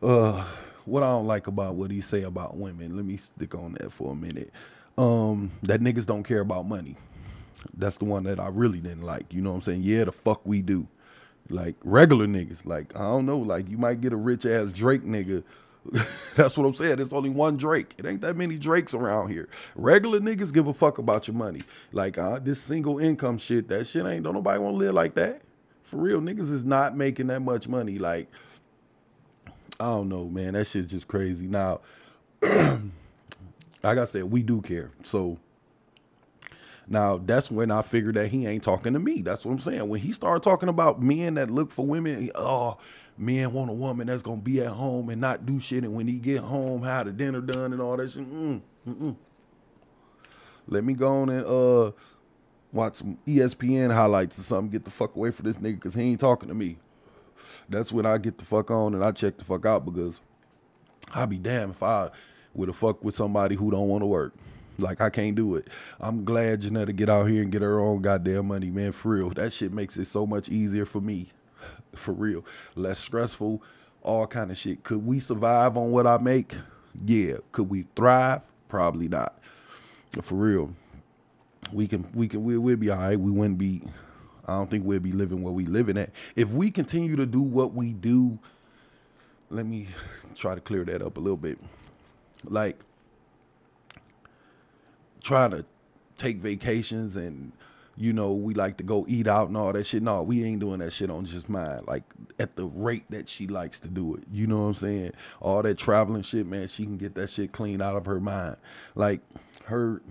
[0.01, 0.43] Uh,
[0.86, 3.91] what I don't like about what he say about women, let me stick on that
[3.91, 4.51] for a minute.
[4.97, 6.95] Um, that niggas don't care about money.
[7.75, 9.34] That's the one that I really didn't like.
[9.34, 9.82] You know what I'm saying?
[9.84, 10.88] Yeah, the fuck we do.
[11.49, 12.65] Like regular niggas.
[12.65, 15.43] Like, I don't know, like you might get a rich ass Drake nigga.
[16.36, 16.95] That's what I'm saying.
[16.95, 17.93] There's only one Drake.
[17.97, 19.49] It ain't that many Drakes around here.
[19.75, 21.62] Regular niggas give a fuck about your money.
[21.91, 25.15] Like uh, this single income shit, that shit ain't don't nobody want to live like
[25.15, 25.44] that
[25.86, 28.00] for real, niggas is not making that much money.
[28.00, 28.28] Like,
[29.80, 30.54] I don't know, man.
[30.54, 31.48] That shit's just crazy.
[31.48, 31.82] Now,
[32.41, 32.84] like
[33.84, 34.91] I said, we do care.
[35.04, 35.38] So
[36.88, 39.21] now that's when I figured that he ain't talking to me.
[39.21, 39.88] That's what I'm saying.
[39.88, 42.78] When he started talking about men that look for women, oh,
[43.17, 46.08] men want a woman that's gonna be at home and not do shit, and when
[46.08, 48.28] he get home, have the dinner done and all that shit.
[48.28, 49.15] Mm, mm, mm.
[50.67, 51.91] Let me go on and uh
[52.75, 56.01] watch some ESPN highlights or something, get the fuck away from this nigga because he
[56.01, 56.77] ain't talking to me.
[57.69, 60.19] That's when I get the fuck on and I check the fuck out because
[61.13, 62.11] I'd be damn if I
[62.53, 64.33] would have fucked with somebody who don't want to work.
[64.77, 65.69] Like I can't do it.
[66.01, 68.91] I'm glad Janetta get out here and get her own goddamn money, man.
[68.91, 71.31] For real, that shit makes it so much easier for me.
[71.95, 73.63] for real, less stressful,
[74.01, 74.83] all kind of shit.
[74.83, 76.53] Could we survive on what I make?
[77.05, 77.35] Yeah.
[77.53, 78.43] Could we thrive?
[78.67, 79.39] Probably not.
[80.21, 80.73] For real
[81.71, 83.19] we can we can we, we'll be all right.
[83.19, 83.82] We wouldn't be.
[84.47, 86.12] I don't think we'll be living where we living at.
[86.36, 88.38] If we continue to do what we do,
[89.49, 89.88] let me
[90.36, 91.58] try to clear that up a little bit.
[92.43, 92.80] Like
[95.23, 95.65] trying to
[96.17, 97.51] take vacations and
[97.97, 100.04] you know, we like to go eat out and all that shit.
[100.04, 101.82] No, we ain't doing that shit on just mine.
[101.88, 102.04] Like
[102.39, 104.23] at the rate that she likes to do it.
[104.32, 105.12] You know what I'm saying?
[105.39, 108.58] All that traveling shit, man, she can get that shit cleaned out of her mind.
[108.95, 109.21] Like
[109.65, 110.01] her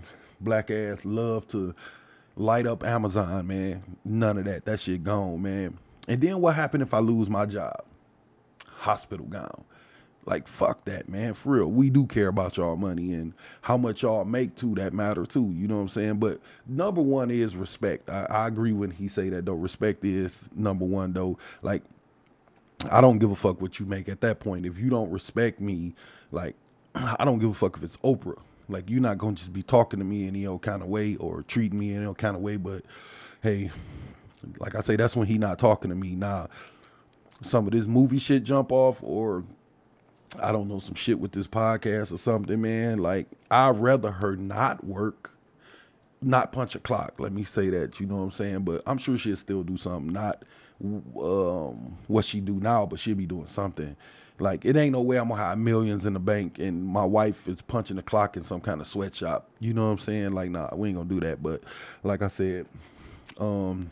[0.45, 1.75] black ass love to
[2.37, 3.83] light up Amazon, man.
[4.05, 4.65] None of that.
[4.65, 5.79] That shit gone, man.
[6.09, 7.83] And then what happened if I lose my job?
[8.69, 9.65] Hospital gone.
[10.25, 11.35] Like fuck that, man.
[11.35, 14.75] For real, we do care about y'all money and how much y'all make too.
[14.75, 15.51] That matter too.
[15.55, 16.15] You know what I'm saying?
[16.19, 18.09] But number one is respect.
[18.09, 19.55] I, I agree when he say that though.
[19.55, 21.39] Respect is number one though.
[21.63, 21.83] Like
[22.91, 24.65] I don't give a fuck what you make at that point.
[24.65, 25.95] If you don't respect me,
[26.31, 26.55] like
[26.95, 28.39] I don't give a fuck if it's Oprah.
[28.67, 31.43] Like you're not gonna just be talking to me any old kind of way or
[31.43, 32.57] treating me any old kind of way.
[32.57, 32.83] But
[33.41, 33.71] hey,
[34.59, 36.15] like I say, that's when he not talking to me.
[36.15, 36.49] Now,
[37.41, 39.43] some of this movie shit jump off or
[40.41, 42.97] I don't know, some shit with this podcast or something, man.
[42.97, 45.31] Like, I'd rather her not work,
[46.21, 47.19] not punch a clock.
[47.19, 48.59] Let me say that, you know what I'm saying?
[48.63, 50.43] But I'm sure she'll still do something, not
[50.83, 53.95] um, what she do now, but she'll be doing something.
[54.37, 57.47] Like, it ain't no way I'm gonna have millions in the bank and my wife
[57.47, 59.49] is punching the clock in some kind of sweatshop.
[59.59, 60.33] You know what I'm saying?
[60.33, 61.41] Like, nah, we ain't gonna do that.
[61.41, 61.63] But
[62.03, 62.65] like I said,
[63.39, 63.89] um,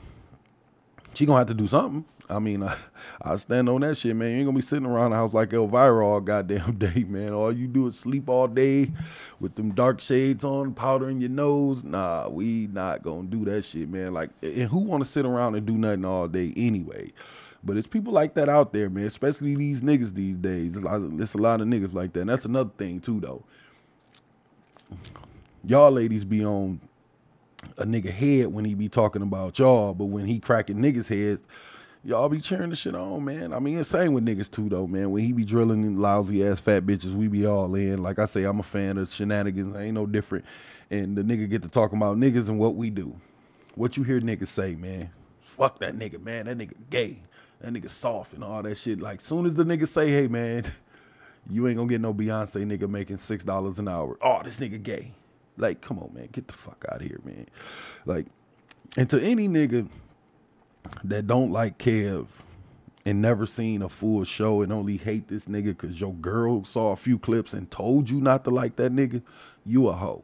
[1.14, 2.06] she gonna have to do something.
[2.30, 2.76] I mean, I,
[3.22, 4.32] I stand on that shit, man.
[4.32, 7.34] You ain't gonna be sitting around the house like Elvira all goddamn day, man.
[7.34, 8.92] All you do is sleep all day
[9.40, 11.84] with them dark shades on, powdering your nose.
[11.84, 14.14] Nah, we not gonna do that shit, man.
[14.14, 17.12] Like, and who wanna sit around and do nothing all day anyway?
[17.64, 19.06] But it's people like that out there, man.
[19.06, 20.74] Especially these niggas these days.
[20.74, 22.22] There's a lot of, a lot of niggas like that.
[22.22, 23.44] And that's another thing too, though.
[25.66, 26.82] Y'all ladies be on
[27.78, 31.42] a nigga head when he be talking about y'all, but when he cracking niggas heads,
[32.04, 33.54] y'all be cheering the shit on, man.
[33.54, 35.12] I mean, it's same with niggas too, though, man.
[35.12, 38.04] When he be drilling lousy ass fat bitches, we be all in.
[38.04, 39.76] Like I say, I'm a fan of shenanigans.
[39.76, 40.46] I ain't no different.
[40.92, 43.16] And the nigga get to talking about niggas and what we do.
[43.76, 45.10] What you hear niggas say, man?
[45.42, 46.46] Fuck that nigga, man.
[46.46, 47.20] That nigga gay.
[47.64, 49.00] That nigga soft and all that shit.
[49.00, 50.66] Like, soon as the nigga say, hey, man,
[51.50, 54.18] you ain't gonna get no Beyonce nigga making six dollars an hour.
[54.22, 55.14] Oh, this nigga gay.
[55.56, 57.48] Like, come on, man, get the fuck out of here, man.
[58.06, 58.26] Like,
[58.98, 59.88] and to any nigga
[61.06, 62.28] that don't like Kev
[63.06, 66.92] and never seen a full show and only hate this nigga because your girl saw
[66.92, 69.22] a few clips and told you not to like that nigga,
[69.66, 70.24] you a hoe.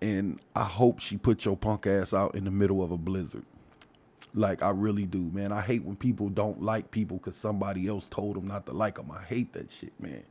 [0.00, 3.44] And I hope she put your punk ass out in the middle of a blizzard.
[4.34, 5.52] Like I really do, man.
[5.52, 8.96] I hate when people don't like people because somebody else told them not to like
[8.96, 9.10] them.
[9.10, 10.22] I hate that shit, man.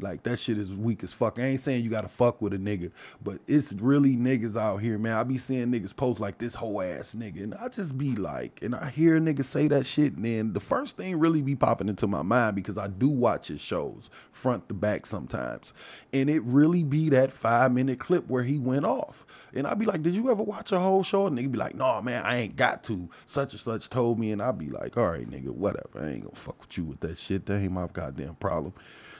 [0.00, 1.38] Like that shit is weak as fuck.
[1.38, 2.90] I ain't saying you gotta fuck with a nigga,
[3.22, 5.16] but it's really niggas out here, man.
[5.16, 8.60] I be seeing niggas post like this whole ass nigga, and I just be like,
[8.62, 11.88] and I hear niggas say that shit, and then the first thing really be popping
[11.88, 15.74] into my mind because I do watch his shows front to back sometimes,
[16.12, 19.84] and it really be that five minute clip where he went off, and I be
[19.84, 21.26] like, did you ever watch a whole show?
[21.26, 23.08] And nigga be like, no, man, I ain't got to.
[23.26, 26.00] Such and such told me, and I be like, all right, nigga, whatever.
[26.00, 27.46] I ain't gonna fuck with you with that shit.
[27.46, 28.74] That ain't my goddamn problem.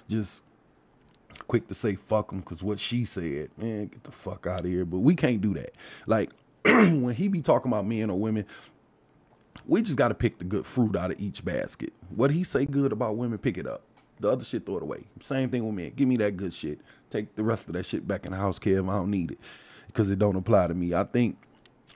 [0.09, 0.41] Just
[1.49, 4.67] quick to say fuck him because what she said, man, get the fuck out of
[4.67, 4.85] here.
[4.85, 5.73] But we can't do that.
[6.07, 6.31] Like
[6.65, 8.47] when he be talking about men or women,
[9.67, 11.93] we just got to pick the good fruit out of each basket.
[12.15, 13.83] What he say good about women, pick it up.
[14.21, 15.05] The other shit, throw it away.
[15.23, 15.93] Same thing with men.
[15.97, 16.81] Give me that good shit.
[17.11, 18.89] Take the rest of that shit back in the house, Kev.
[18.89, 19.39] I don't need it
[19.89, 20.95] because it don't apply to me.
[20.95, 21.37] I think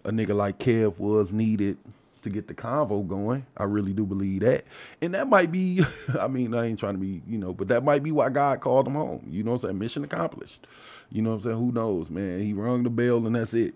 [0.05, 1.79] a nigga like Kev was needed
[2.22, 3.46] to get the convo going.
[3.57, 4.64] I really do believe that.
[5.00, 5.83] And that might be,
[6.20, 8.61] I mean, I ain't trying to be, you know, but that might be why God
[8.61, 9.26] called him home.
[9.31, 9.78] You know what I'm saying?
[9.78, 10.66] Mission accomplished.
[11.11, 11.57] You know what I'm saying?
[11.57, 12.40] Who knows, man?
[12.40, 13.74] He rung the bell and that's it.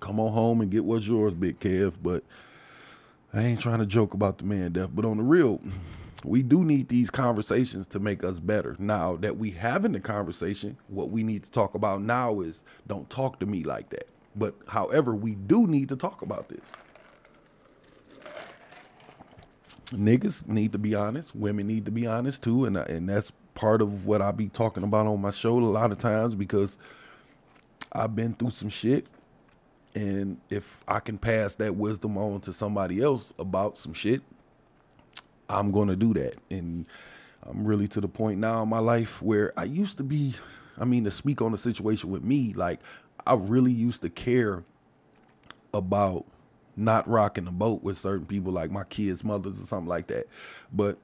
[0.00, 1.94] Come on home and get what's yours, Big Kev.
[2.02, 2.22] But
[3.32, 4.90] I ain't trying to joke about the man death.
[4.92, 5.60] But on the real,
[6.24, 8.76] we do need these conversations to make us better.
[8.78, 13.08] Now that we having the conversation, what we need to talk about now is don't
[13.10, 14.08] talk to me like that.
[14.36, 16.72] But however, we do need to talk about this
[19.90, 21.34] niggas need to be honest.
[21.34, 24.82] Women need to be honest too, and and that's part of what I be talking
[24.82, 26.78] about on my show a lot of times because
[27.92, 29.06] I've been through some shit,
[29.94, 34.22] and if I can pass that wisdom on to somebody else about some shit,
[35.48, 36.36] I'm gonna do that.
[36.50, 36.86] And
[37.42, 40.34] I'm really to the point now in my life where I used to be.
[40.80, 42.78] I mean, to speak on the situation with me, like
[43.26, 44.62] I really used to care
[45.74, 46.24] about
[46.78, 50.26] not rocking the boat with certain people like my kids' mothers or something like that.
[50.72, 50.98] But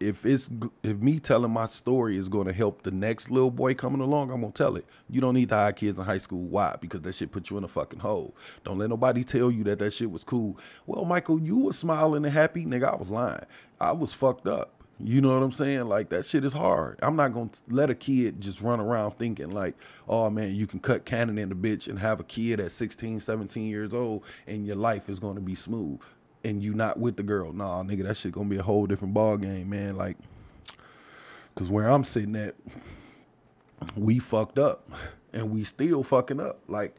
[0.00, 0.50] if it's
[0.82, 4.30] if me telling my story is going to help the next little boy coming along,
[4.30, 4.84] I'm gonna tell it.
[5.08, 6.42] You don't need to hire kids in high school.
[6.44, 6.76] Why?
[6.80, 8.34] Because that shit put you in a fucking hole.
[8.64, 10.58] Don't let nobody tell you that that shit was cool.
[10.86, 12.92] Well, Michael, you were smiling and happy, nigga.
[12.92, 13.46] I was lying.
[13.80, 14.75] I was fucked up.
[14.98, 15.86] You know what I'm saying?
[15.88, 16.98] Like that shit is hard.
[17.02, 19.74] I'm not gonna let a kid just run around thinking like,
[20.08, 23.20] oh man, you can cut cannon in the bitch and have a kid at 16,
[23.20, 26.00] 17 years old and your life is gonna be smooth
[26.44, 27.52] and you not with the girl.
[27.52, 29.96] Nah, nigga, that shit gonna be a whole different ball game, man.
[29.96, 30.16] Like,
[31.56, 32.54] cause where I'm sitting at,
[33.96, 34.88] we fucked up
[35.34, 36.60] and we still fucking up.
[36.68, 36.96] Like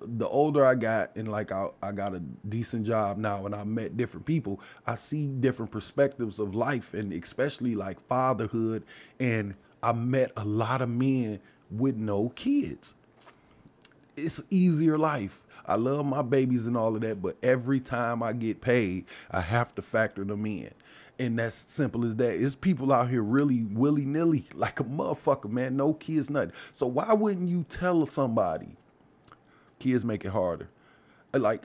[0.00, 3.64] the older I got and like I, I got a decent job now and I
[3.64, 8.84] met different people, I see different perspectives of life and especially like fatherhood.
[9.18, 11.40] And I met a lot of men
[11.70, 12.94] with no kids.
[14.16, 15.42] It's easier life.
[15.66, 19.42] I love my babies and all of that, but every time I get paid, I
[19.42, 20.72] have to factor them in.
[21.18, 22.42] And that's simple as that.
[22.42, 25.76] It's people out here really willy nilly, like a motherfucker, man.
[25.76, 26.52] No kids, nothing.
[26.72, 28.76] So why wouldn't you tell somebody?
[29.78, 30.68] Kids make it harder.
[31.34, 31.62] Uh, like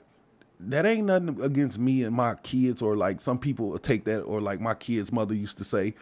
[0.60, 4.42] that ain't nothing against me and my kids, or like some people take that, or
[4.42, 5.94] like my kid's mother used to say,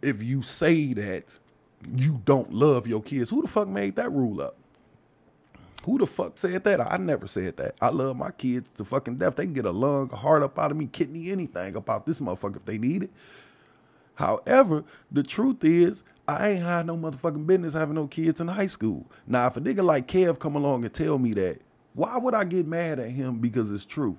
[0.00, 1.38] if you say that
[1.96, 4.56] you don't love your kids, who the fuck made that rule up?
[5.84, 6.80] Who the fuck said that?
[6.80, 7.74] I never said that.
[7.80, 9.34] I love my kids to fucking death.
[9.34, 12.20] They can get a lung, a heart up out of me, kidney, anything about this
[12.20, 13.10] motherfucker if they need it.
[14.14, 18.68] However, the truth is, I ain't had no motherfucking business having no kids in high
[18.68, 19.10] school.
[19.26, 21.60] Now, if a nigga like Kev come along and tell me that,
[21.94, 24.18] why would I get mad at him because it's true?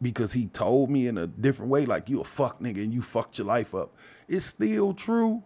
[0.00, 3.02] Because he told me in a different way, like you a fuck nigga and you
[3.02, 3.94] fucked your life up.
[4.26, 5.42] It's still true.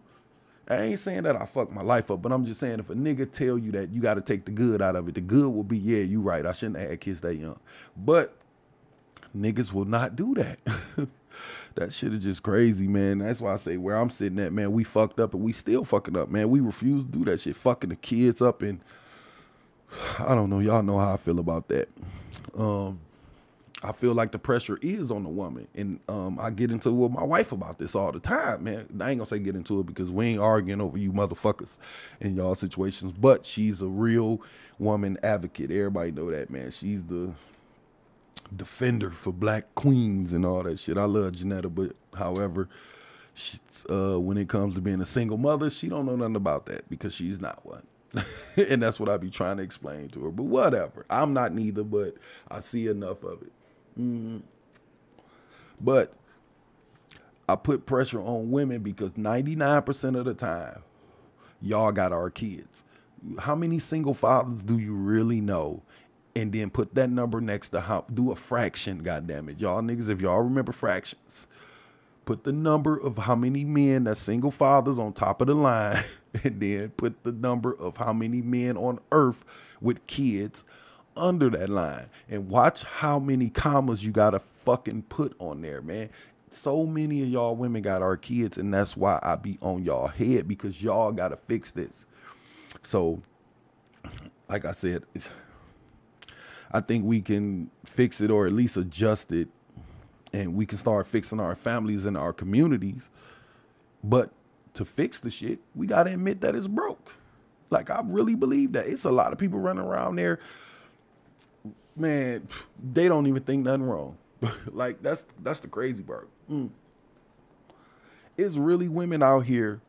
[0.69, 2.95] I ain't saying that I fucked my life up, but I'm just saying if a
[2.95, 5.49] nigga tell you that you got to take the good out of it, the good
[5.49, 6.45] will be, yeah, you right.
[6.45, 7.59] I shouldn't have had kids that young.
[7.97, 8.37] But
[9.35, 10.59] niggas will not do that.
[11.75, 13.19] that shit is just crazy, man.
[13.19, 15.83] That's why I say where I'm sitting at, man, we fucked up and we still
[15.83, 16.49] fucking up, man.
[16.49, 18.79] We refuse to do that shit, fucking the kids up and
[20.19, 20.59] I don't know.
[20.59, 21.89] Y'all know how I feel about that.
[22.57, 22.99] Um,
[23.85, 26.93] I feel like the pressure is on the woman, and um, I get into it
[26.93, 28.87] with my wife about this all the time, man.
[29.01, 31.77] I ain't gonna say get into it because we ain't arguing over you motherfuckers
[32.21, 34.41] in y'all situations, but she's a real
[34.79, 35.69] woman advocate.
[35.69, 36.71] Everybody know that, man.
[36.71, 37.33] She's the
[38.57, 40.97] defender for black queens and all that shit.
[40.97, 42.69] I love Janetta, but however,
[43.89, 46.89] uh, when it comes to being a single mother, she don't know nothing about that
[46.89, 47.83] because she's not one.
[48.57, 50.31] and that's what I be trying to explain to her.
[50.31, 51.05] But whatever.
[51.09, 52.15] I'm not neither, but
[52.49, 53.51] I see enough of it.
[53.99, 54.43] Mm.
[55.81, 56.13] But
[57.49, 60.83] I put pressure on women because 99% of the time,
[61.61, 62.85] y'all got our kids.
[63.39, 65.81] How many single fathers do you really know?
[66.35, 69.59] And then put that number next to how do a fraction, goddamn it.
[69.59, 71.47] Y'all niggas, if y'all remember fractions,
[72.25, 76.03] put the number of how many men that single fathers on top of the line,
[76.43, 80.63] and then put the number of how many men on earth with kids
[81.15, 86.09] under that line and watch how many commas you gotta fucking put on there, man.
[86.49, 90.07] So many of y'all women got our kids, and that's why I be on y'all
[90.07, 92.05] head because y'all gotta fix this.
[92.83, 93.21] So,
[94.49, 95.03] like I said,
[96.73, 99.47] I think we can fix it or at least adjust it,
[100.33, 103.11] and we can start fixing our families and our communities.
[104.03, 104.31] But
[104.73, 107.15] to fix the shit, we gotta admit that it's broke.
[107.69, 110.39] Like I really believe that it's a lot of people running around there
[111.95, 112.47] man,
[112.93, 114.17] they don't even think nothing wrong.
[114.71, 116.27] like that's that's the crazy part.
[116.51, 116.69] Mm.
[118.37, 119.81] It's really women out here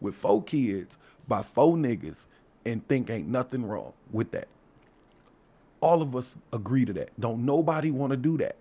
[0.00, 2.26] with four kids by four niggas
[2.64, 4.48] and think ain't nothing wrong with that.
[5.82, 7.10] All of us agree to that.
[7.20, 8.56] Don't nobody want to do that.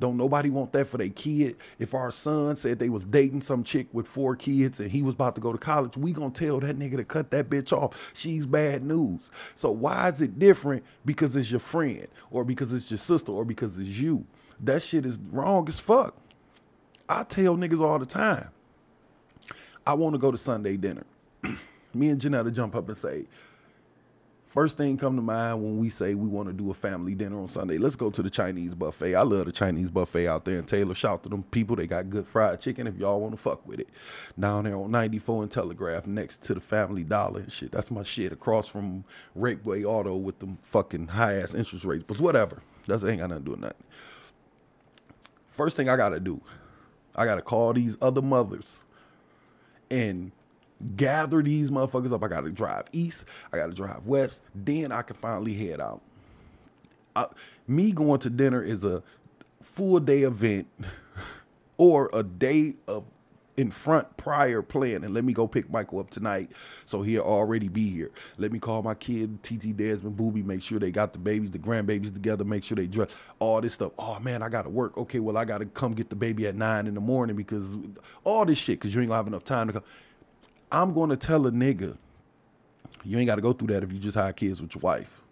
[0.00, 1.56] Don't nobody want that for their kid.
[1.78, 5.14] If our son said they was dating some chick with four kids and he was
[5.14, 8.12] about to go to college, we gonna tell that nigga to cut that bitch off.
[8.14, 9.30] She's bad news.
[9.54, 13.44] So why is it different because it's your friend or because it's your sister or
[13.44, 14.26] because it's you?
[14.60, 16.16] That shit is wrong as fuck.
[17.08, 18.48] I tell niggas all the time.
[19.86, 21.04] I want to go to Sunday dinner.
[21.94, 23.26] Me and Janetta jump up and say,
[24.52, 27.40] First thing come to mind when we say we want to do a family dinner
[27.40, 27.78] on Sunday.
[27.78, 29.14] Let's go to the Chinese buffet.
[29.14, 30.94] I love the Chinese buffet out there in Taylor.
[30.94, 31.74] Shout to them people.
[31.74, 33.88] They got good fried chicken if y'all want to fuck with it.
[34.38, 37.72] Down there on 94 and Telegraph next to the Family Dollar and shit.
[37.72, 39.06] That's my shit across from
[39.38, 42.04] Rakeway Auto with them fucking high ass interest rates.
[42.06, 42.62] But whatever.
[42.88, 43.84] That ain't got nothing to do with nothing.
[45.48, 46.42] First thing I got to do,
[47.16, 48.84] I got to call these other mothers
[49.90, 50.30] and
[50.96, 52.22] gather these motherfuckers up.
[52.22, 56.00] I gotta drive east, I gotta drive west, then I can finally head out.
[57.14, 57.26] I,
[57.66, 59.02] me going to dinner is a
[59.60, 60.66] full day event
[61.78, 63.04] or a day of
[63.56, 65.12] in front prior planning.
[65.12, 66.52] Let me go pick Michael up tonight,
[66.84, 68.10] so he'll already be here.
[68.38, 71.58] Let me call my kid, TT Desmond Booby, make sure they got the babies, the
[71.58, 73.92] grandbabies together, make sure they dress, all this stuff.
[73.98, 74.96] Oh man, I gotta work.
[74.96, 77.76] Okay, well I gotta come get the baby at nine in the morning because
[78.24, 79.84] all this shit, because you ain't gonna have enough time to come.
[80.72, 81.98] I'm gonna tell a nigga,
[83.04, 85.22] you ain't gotta go through that if you just hire kids with your wife.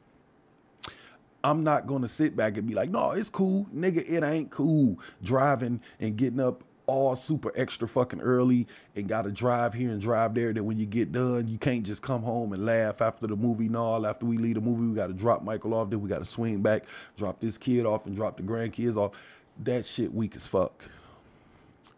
[1.43, 4.07] I'm not gonna sit back and be like, no, it's cool, nigga.
[4.07, 8.67] It ain't cool driving and getting up all super extra fucking early
[8.97, 10.53] and gotta drive here and drive there.
[10.53, 13.71] Then when you get done, you can't just come home and laugh after the movie.
[13.71, 15.89] No, after we leave the movie, we gotta drop Michael off.
[15.89, 16.85] Then we gotta swing back,
[17.17, 19.19] drop this kid off, and drop the grandkids off.
[19.65, 20.85] That shit weak as fuck.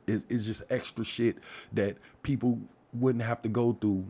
[0.06, 1.38] It's just extra shit
[1.72, 2.60] that people
[2.92, 4.06] wouldn't have to go through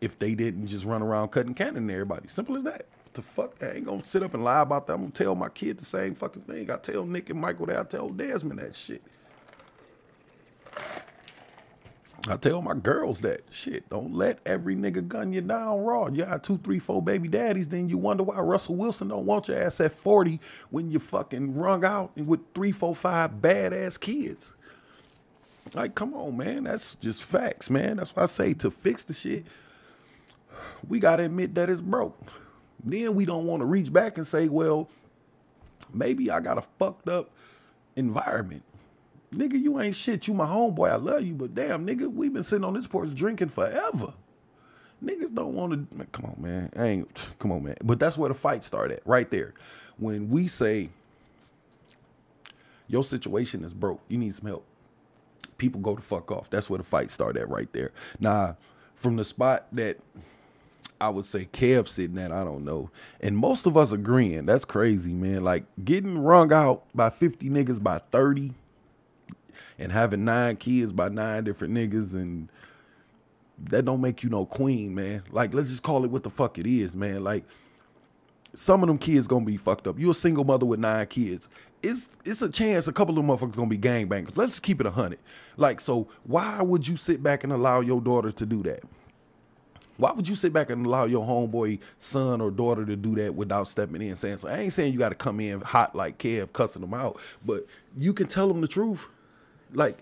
[0.00, 2.28] if they didn't just run around cutting cannon to everybody.
[2.28, 2.86] Simple as that
[3.18, 3.56] the fuck?
[3.60, 4.94] I ain't gonna sit up and lie about that.
[4.94, 6.70] I'm gonna tell my kid the same fucking thing.
[6.70, 7.78] I tell Nick and Michael that.
[7.78, 9.02] I tell Desmond that shit.
[12.28, 13.88] I tell my girls that shit.
[13.88, 16.08] Don't let every nigga gun you down raw.
[16.08, 17.68] You got two, three, four baby daddies.
[17.68, 20.38] Then you wonder why Russell Wilson don't want your ass at 40
[20.70, 24.54] when you fucking rung out with three, four, five badass kids.
[25.74, 26.64] Like, come on, man.
[26.64, 27.96] That's just facts, man.
[27.96, 29.44] That's why I say to fix the shit,
[30.88, 32.18] we gotta admit that it's broke.
[32.84, 34.88] Then we don't want to reach back and say, well,
[35.92, 37.30] maybe I got a fucked up
[37.96, 38.62] environment.
[39.34, 40.26] Nigga, you ain't shit.
[40.26, 40.90] You my homeboy.
[40.90, 44.14] I love you, but damn, nigga, we been sitting on this porch drinking forever.
[45.04, 46.06] Niggas don't want to.
[46.06, 46.70] Come on, man.
[46.76, 47.30] I ain't.
[47.38, 47.76] Come on, man.
[47.84, 49.54] But that's where the fight started, right there.
[49.98, 50.88] When we say
[52.88, 54.64] your situation is broke, you need some help.
[55.58, 56.48] People go to fuck off.
[56.50, 57.92] That's where the fight started at, right there.
[58.18, 58.56] Now,
[58.94, 59.98] from the spot that
[61.00, 62.90] I would say Kev sitting at, I don't know.
[63.20, 64.46] And most of us agreeing.
[64.46, 65.44] That's crazy, man.
[65.44, 68.52] Like getting wrung out by 50 niggas by 30
[69.78, 72.48] and having nine kids by nine different niggas and
[73.60, 75.22] that don't make you no queen, man.
[75.30, 77.22] Like let's just call it what the fuck it is, man.
[77.22, 77.44] Like
[78.54, 79.98] some of them kids gonna be fucked up.
[79.98, 81.48] You a single mother with nine kids.
[81.82, 84.36] It's it's a chance a couple of motherfuckers gonna be gangbangers.
[84.36, 85.20] Let's keep it a hundred.
[85.56, 88.82] Like so, why would you sit back and allow your daughter to do that?
[89.98, 93.34] Why would you sit back and allow your homeboy son or daughter to do that
[93.34, 94.48] without stepping in and saying so?
[94.48, 97.66] I ain't saying you got to come in hot like Kev cussing them out, but
[97.96, 99.08] you can tell them the truth.
[99.72, 99.98] Like,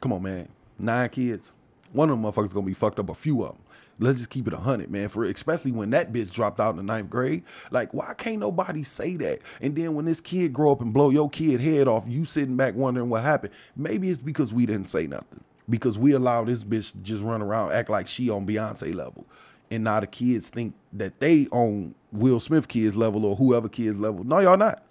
[0.00, 0.48] come on, man.
[0.78, 1.52] Nine kids.
[1.92, 3.10] One of them motherfuckers gonna be fucked up.
[3.10, 3.61] A few of them.
[4.02, 5.08] Let's just keep it a hundred, man.
[5.08, 7.44] For especially when that bitch dropped out in the ninth grade.
[7.70, 9.40] Like, why can't nobody say that?
[9.60, 12.56] And then when this kid grow up and blow your kid head off, you sitting
[12.56, 13.54] back wondering what happened.
[13.76, 17.42] Maybe it's because we didn't say nothing because we allow this bitch to just run
[17.42, 19.26] around act like she on Beyonce level,
[19.70, 23.98] and now the kids think that they on Will Smith kids level or whoever kids
[23.98, 24.24] level.
[24.24, 24.84] No, y'all not.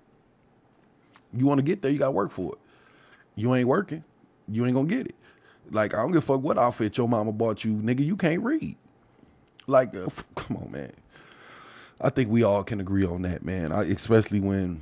[1.34, 2.60] You want to get there, you got to work for it.
[3.36, 4.04] You ain't working,
[4.48, 5.16] you ain't gonna get it.
[5.70, 8.06] Like I don't give a fuck what outfit your mama bought you, nigga.
[8.06, 8.76] You can't read.
[9.72, 10.94] Like, uh, come on, man.
[12.00, 13.72] I think we all can agree on that, man.
[13.72, 14.82] I, especially when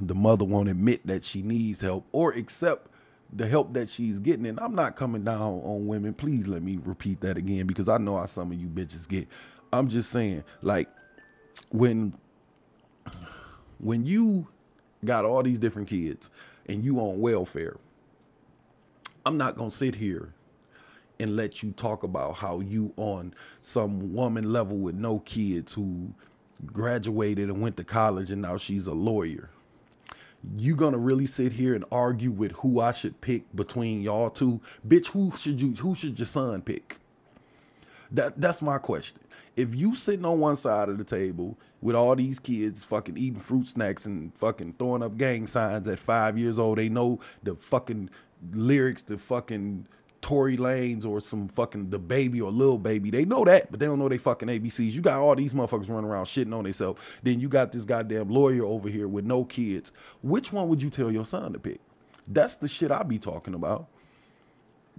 [0.00, 2.88] the mother won't admit that she needs help or accept
[3.32, 4.46] the help that she's getting.
[4.46, 6.14] And I'm not coming down on women.
[6.14, 9.28] Please let me repeat that again because I know how some of you bitches get.
[9.72, 10.88] I'm just saying, like,
[11.70, 12.14] when
[13.80, 14.48] when you
[15.04, 16.30] got all these different kids
[16.66, 17.76] and you on welfare,
[19.26, 20.32] I'm not gonna sit here
[21.20, 26.12] and let you talk about how you on some woman level with no kids who
[26.66, 29.50] graduated and went to college and now she's a lawyer
[30.56, 34.60] you gonna really sit here and argue with who I should pick between y'all two?
[34.86, 36.98] Bitch, who should you who should your son pick?
[38.10, 39.20] That that's my question.
[39.56, 43.40] If you sitting on one side of the table with all these kids fucking eating
[43.40, 47.54] fruit snacks and fucking throwing up gang signs at five years old, they know the
[47.54, 48.10] fucking
[48.52, 49.86] lyrics, the fucking
[50.24, 53.10] Tory Lanez or some fucking DaBaby or Lil Baby.
[53.10, 54.92] They know that, but they don't know they fucking ABCs.
[54.92, 56.98] You got all these motherfuckers running around shitting on themselves.
[57.22, 59.92] Then you got this goddamn lawyer over here with no kids.
[60.22, 61.78] Which one would you tell your son to pick?
[62.26, 63.88] That's the shit I be talking about.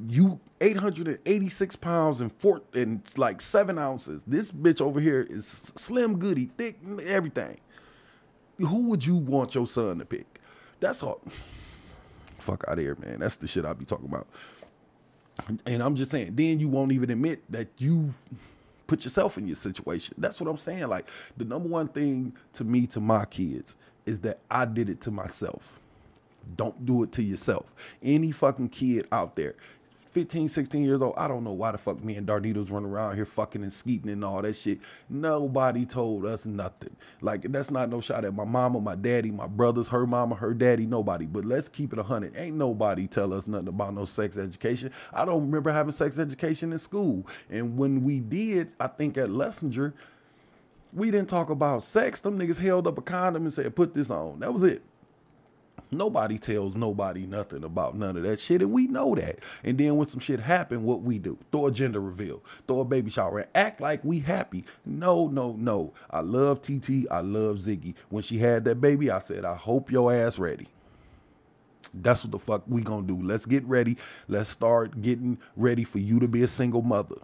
[0.07, 4.23] You 886 pounds and four and like seven ounces.
[4.27, 7.59] This bitch over here is slim goody, thick, everything.
[8.59, 10.39] Who would you want your son to pick?
[10.79, 11.19] That's all.
[12.41, 13.21] Fuck out of here, man.
[13.21, 14.27] That's the shit I be talking about.
[15.65, 18.13] And I'm just saying, then you won't even admit that you
[18.87, 20.15] put yourself in your situation.
[20.17, 20.87] That's what I'm saying.
[20.87, 23.75] Like the number one thing to me, to my kids,
[24.05, 25.79] is that I did it to myself.
[26.57, 27.65] Don't do it to yourself.
[28.03, 29.55] Any fucking kid out there,
[30.15, 31.13] 15, 16 years old.
[31.17, 34.09] I don't know why the fuck me and Darnitos run around here fucking and skeeting
[34.09, 34.79] and all that shit.
[35.09, 36.95] Nobody told us nothing.
[37.19, 40.53] Like that's not no shot at my mama, my daddy, my brothers, her mama, her
[40.53, 41.25] daddy, nobody.
[41.25, 42.37] But let's keep it a hundred.
[42.37, 44.89] Ain't nobody tell us nothing about no sex education.
[45.11, 47.27] I don't remember having sex education in school.
[47.49, 49.91] And when we did, I think at Lessinger,
[50.93, 52.21] we didn't talk about sex.
[52.21, 54.39] Them niggas held up a condom and said, put this on.
[54.39, 54.81] That was it.
[55.97, 59.39] Nobody tells nobody nothing about none of that shit, and we know that.
[59.63, 61.37] And then when some shit happen, what we do?
[61.51, 64.65] Throw a gender reveal, throw a baby shower, and act like we happy.
[64.85, 65.93] No, no, no.
[66.11, 67.07] I love TT.
[67.09, 67.95] I love Ziggy.
[68.09, 70.67] When she had that baby, I said, I hope your ass ready.
[71.93, 73.17] That's what the fuck we gonna do.
[73.17, 73.97] Let's get ready.
[74.27, 77.15] Let's start getting ready for you to be a single mother.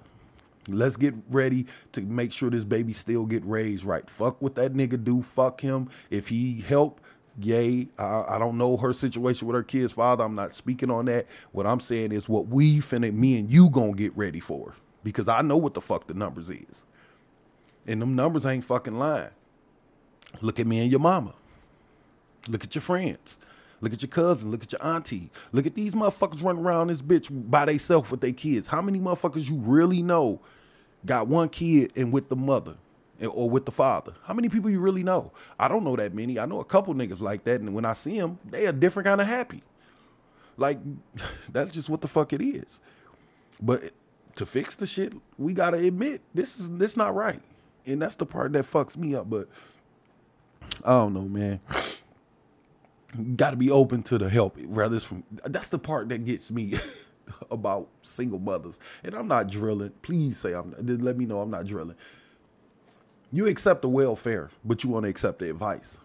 [0.70, 4.08] Let's get ready to make sure this baby still get raised right.
[4.10, 5.24] Fuck what that nigga do.
[5.24, 5.90] Fuck him.
[6.10, 7.02] If he help,
[7.46, 7.88] yay.
[7.98, 10.24] I, I don't know her situation with her kid's father.
[10.24, 11.28] I'm not speaking on that.
[11.52, 14.76] What I'm saying is what we finna, me and you gonna get ready for.
[15.04, 16.84] Because I know what the fuck the numbers is.
[17.88, 19.32] And them numbers ain't fucking lying.
[20.42, 21.34] Look at me and your mama.
[22.48, 23.40] Look at your friends.
[23.82, 24.52] Look at your cousin.
[24.52, 25.32] Look at your auntie.
[25.52, 28.68] Look at these motherfuckers running around this bitch by themselves with their kids.
[28.68, 30.40] How many motherfuckers you really know
[31.06, 32.76] got one kid and with the mother
[33.28, 34.14] or with the father?
[34.24, 35.32] How many people you really know?
[35.60, 36.40] I don't know that many.
[36.40, 39.08] I know a couple niggas like that, and when I see them, they a different
[39.08, 39.62] kind of happy.
[40.58, 40.80] Like
[41.52, 42.82] that's just what the fuck it is.
[43.62, 43.92] But
[44.36, 47.42] to fix the shit, we gotta admit this is this not right,
[47.86, 49.30] and that's the part that fucks me up.
[49.30, 49.48] But
[50.84, 51.60] I don't know, man
[53.36, 56.52] got to be open to the help rather it's from that's the part that gets
[56.52, 56.74] me
[57.52, 61.66] about single mothers and i'm not drilling please say i'm let me know i'm not
[61.66, 61.96] drilling
[63.32, 65.98] you accept the welfare but you want to accept the advice.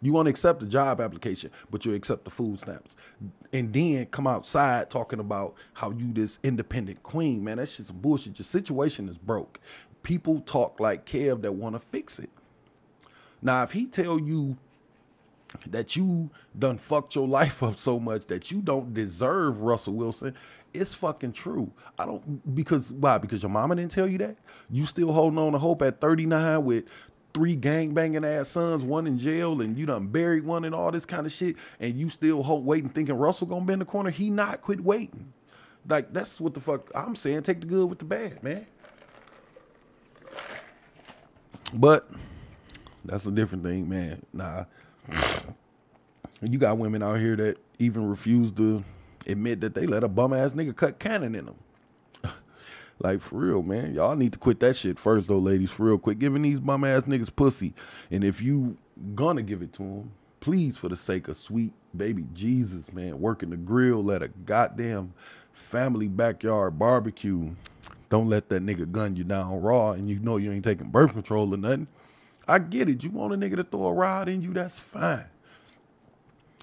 [0.00, 2.96] You want to accept the job application but you accept the food stamps.
[3.52, 8.38] And then come outside talking about how you this independent queen man that's just bullshit.
[8.38, 9.60] Your situation is broke.
[10.02, 12.30] People talk like kev that want to fix it.
[13.40, 14.56] Now if he tell you
[15.66, 20.34] that you done fucked your life up so much that you don't deserve Russell Wilson,
[20.74, 21.72] it's fucking true.
[21.98, 23.18] I don't because why?
[23.18, 24.36] Because your mama didn't tell you that?
[24.70, 26.84] You still holding on to hope at 39 with
[27.34, 30.90] three gang banging ass sons, one in jail, and you done buried one and all
[30.90, 33.84] this kind of shit, and you still hope waiting, thinking Russell gonna be in the
[33.84, 34.10] corner.
[34.10, 35.32] He not quit waiting.
[35.88, 37.42] Like that's what the fuck I'm saying.
[37.42, 38.66] Take the good with the bad, man.
[41.74, 42.08] But
[43.04, 44.22] that's a different thing, man.
[44.32, 44.64] Nah.
[46.40, 48.84] You got women out here that even refuse to
[49.26, 51.56] admit that they let a bum ass nigga cut cannon in them.
[52.98, 53.94] like for real, man.
[53.94, 55.70] Y'all need to quit that shit first, though, ladies.
[55.70, 57.74] For real, quit giving these bum ass niggas pussy.
[58.10, 58.76] And if you
[59.14, 63.50] gonna give it to them, please, for the sake of sweet baby Jesus, man, working
[63.50, 65.14] the grill at a goddamn
[65.52, 67.54] family backyard barbecue.
[68.08, 71.12] Don't let that nigga gun you down raw, and you know you ain't taking birth
[71.12, 71.86] control or nothing.
[72.46, 73.02] I get it.
[73.04, 75.24] You want a nigga to throw a rod in you, that's fine.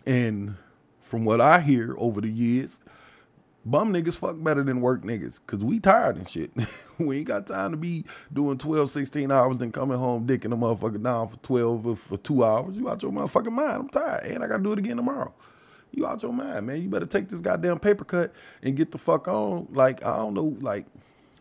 [0.05, 0.55] And
[1.10, 2.80] from what I hear over the years,
[3.66, 6.51] bum niggas fuck better than work niggas because we tired and shit.
[6.99, 10.55] we ain't got time to be doing 12, 16 hours, then coming home dicking a
[10.55, 12.78] motherfucker down for 12 or for two hours.
[12.78, 13.82] You out your motherfucking mind.
[13.82, 14.26] I'm tired.
[14.26, 15.34] And I got to do it again tomorrow.
[15.91, 16.80] You out your mind, man.
[16.80, 18.32] You better take this goddamn paper cut
[18.62, 19.68] and get the fuck on.
[19.72, 20.86] Like, I don't know, like,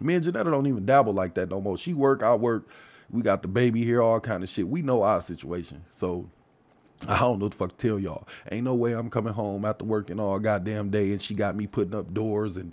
[0.00, 1.76] me and Janetta don't even dabble like that no more.
[1.76, 2.68] She work, I work.
[3.10, 4.66] We got the baby here, all kind of shit.
[4.66, 5.84] We know our situation.
[5.90, 6.30] So
[7.06, 8.26] I don't know the fuck to tell y'all.
[8.50, 11.66] Ain't no way I'm coming home after working all goddamn day and she got me
[11.66, 12.72] putting up doors and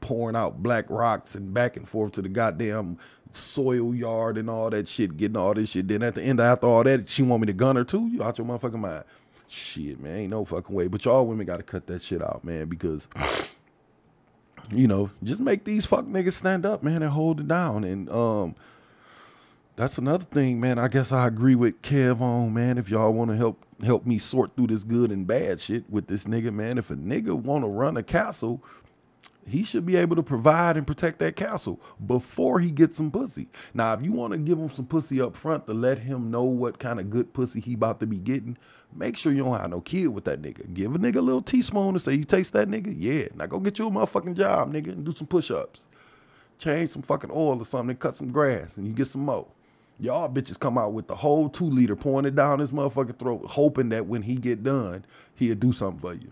[0.00, 2.98] pouring out black rocks and back and forth to the goddamn
[3.30, 5.88] soil yard and all that shit, getting all this shit.
[5.88, 8.08] Then at the end, after all that, she want me to gun her too?
[8.08, 9.04] You out your motherfucking mind.
[9.46, 10.88] Shit, man, ain't no fucking way.
[10.88, 13.06] But y'all women gotta cut that shit out, man, because
[14.70, 17.84] you know, just make these fuck niggas stand up, man, and hold it down.
[17.84, 18.54] And um
[19.80, 20.78] that's another thing, man.
[20.78, 22.76] I guess I agree with Kev on, man.
[22.76, 26.06] If y'all want to help help me sort through this good and bad shit with
[26.06, 26.76] this nigga, man.
[26.76, 28.62] If a nigga want to run a castle,
[29.48, 33.48] he should be able to provide and protect that castle before he gets some pussy.
[33.72, 36.44] Now, if you want to give him some pussy up front to let him know
[36.44, 38.58] what kind of good pussy he about to be getting,
[38.94, 40.74] make sure you don't have no kid with that nigga.
[40.74, 42.94] Give a nigga a little teaspoon and say, you taste that nigga?
[42.94, 43.28] Yeah.
[43.34, 45.88] Now go get you a motherfucking job, nigga, and do some push-ups.
[46.58, 49.46] Change some fucking oil or something and cut some grass and you get some more.
[50.00, 53.44] Y'all bitches come out with the whole two liter, pouring it down his motherfucking throat,
[53.46, 56.30] hoping that when he get done, he'll do something for you.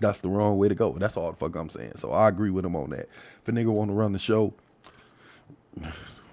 [0.00, 0.92] That's the wrong way to go.
[0.98, 1.92] That's all the fuck I'm saying.
[1.96, 3.08] So I agree with him on that.
[3.42, 4.52] If a nigga want to run the show,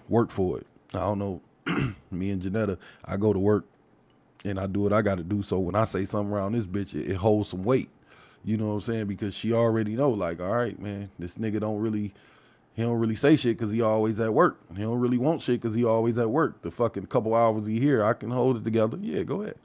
[0.10, 0.68] work for it.
[0.94, 1.42] I don't know.
[2.12, 3.66] Me and Janetta, I go to work
[4.44, 5.42] and I do what I got to do.
[5.44, 7.90] So when I say something around this bitch, it, it holds some weight.
[8.44, 9.06] You know what I'm saying?
[9.08, 12.14] Because she already know, like, all right, man, this nigga don't really,
[12.76, 14.60] he don't really say shit because he always at work.
[14.76, 16.62] He don't really want shit because he always at work.
[16.64, 18.98] The fucking couple hours he here, I can hold it together.
[19.00, 19.58] Yeah, go ahead.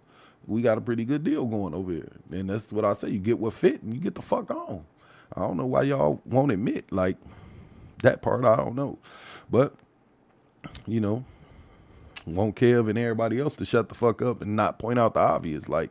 [0.46, 3.08] We got a pretty good deal going over here, and that's what I say.
[3.10, 4.84] You get what fit, and you get the fuck on.
[5.36, 7.16] I don't know why y'all won't admit like
[8.02, 8.44] that part.
[8.44, 8.98] I don't know,
[9.50, 9.74] but
[10.86, 11.24] you know,
[12.26, 15.20] want Kev and everybody else to shut the fuck up and not point out the
[15.20, 15.68] obvious.
[15.68, 15.90] Like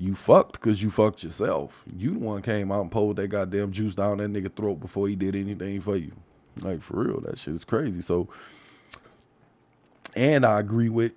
[0.00, 1.84] you fucked because you fucked yourself.
[1.94, 5.06] You the one came out and pulled that goddamn juice down that nigga throat before
[5.08, 6.12] he did anything for you.
[6.62, 8.00] Like for real, that shit is crazy.
[8.00, 8.30] So,
[10.16, 11.12] and I agree with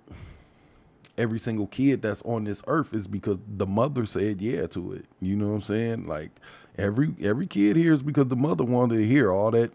[1.16, 5.06] every single kid that's on this earth is because the mother said yeah to it.
[5.18, 6.06] You know what I'm saying?
[6.06, 6.30] Like
[6.76, 9.72] every every kid here is because the mother wanted to hear all that.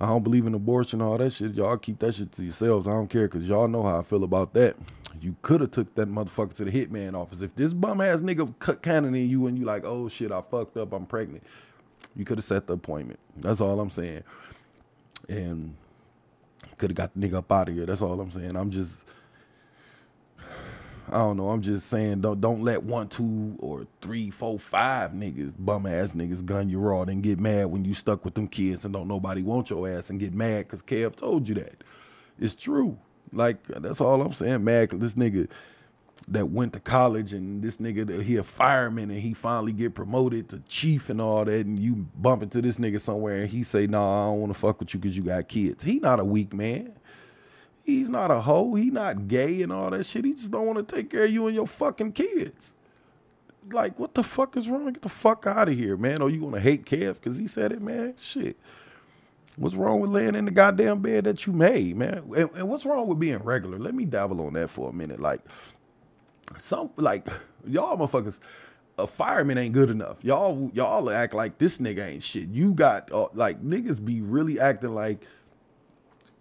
[0.00, 1.52] I don't believe in abortion, all that shit.
[1.52, 2.88] Y'all keep that shit to yourselves.
[2.88, 4.76] I don't care because y'all know how I feel about that.
[5.20, 7.40] You could have took that motherfucker to the hitman office.
[7.40, 10.40] If this bum ass nigga cut cannon in you and you like, oh shit, I
[10.42, 11.42] fucked up, I'm pregnant.
[12.16, 13.20] You could have set the appointment.
[13.36, 14.22] That's all I'm saying.
[15.28, 15.74] And
[16.78, 17.86] could have got the nigga up out of here.
[17.86, 18.56] That's all I'm saying.
[18.56, 18.98] I'm just
[21.10, 21.50] I don't know.
[21.50, 26.14] I'm just saying, don't don't let one, two, or three, four, five niggas, bum ass
[26.14, 29.08] niggas, gun you raw and get mad when you stuck with them kids and don't
[29.08, 31.84] nobody want your ass and get mad because Kev told you that.
[32.38, 32.98] It's true.
[33.34, 34.64] Like that's all I'm saying.
[34.64, 35.48] Cause this nigga
[36.28, 39.94] that went to college and this nigga that he a fireman and he finally get
[39.94, 43.62] promoted to chief and all that and you bump into this nigga somewhere and he
[43.62, 46.20] say, "Nah, I don't want to fuck with you because you got kids." He not
[46.20, 46.94] a weak man.
[47.84, 48.74] He's not a hoe.
[48.74, 50.24] He not gay and all that shit.
[50.24, 52.74] He just don't want to take care of you and your fucking kids.
[53.70, 54.86] Like, what the fuck is wrong?
[54.86, 56.22] Get the fuck out of here, man.
[56.22, 58.14] Or you gonna hate Kev because he said it, man?
[58.16, 58.56] Shit.
[59.56, 62.24] What's wrong with laying in the goddamn bed that you made, man?
[62.36, 63.78] And, and what's wrong with being regular?
[63.78, 65.20] Let me dabble on that for a minute.
[65.20, 65.40] Like,
[66.58, 67.26] some like
[67.66, 68.38] y'all motherfuckers
[68.98, 70.22] a fireman ain't good enough.
[70.24, 72.48] Y'all y'all act like this nigga ain't shit.
[72.48, 75.24] You got uh, like niggas be really acting like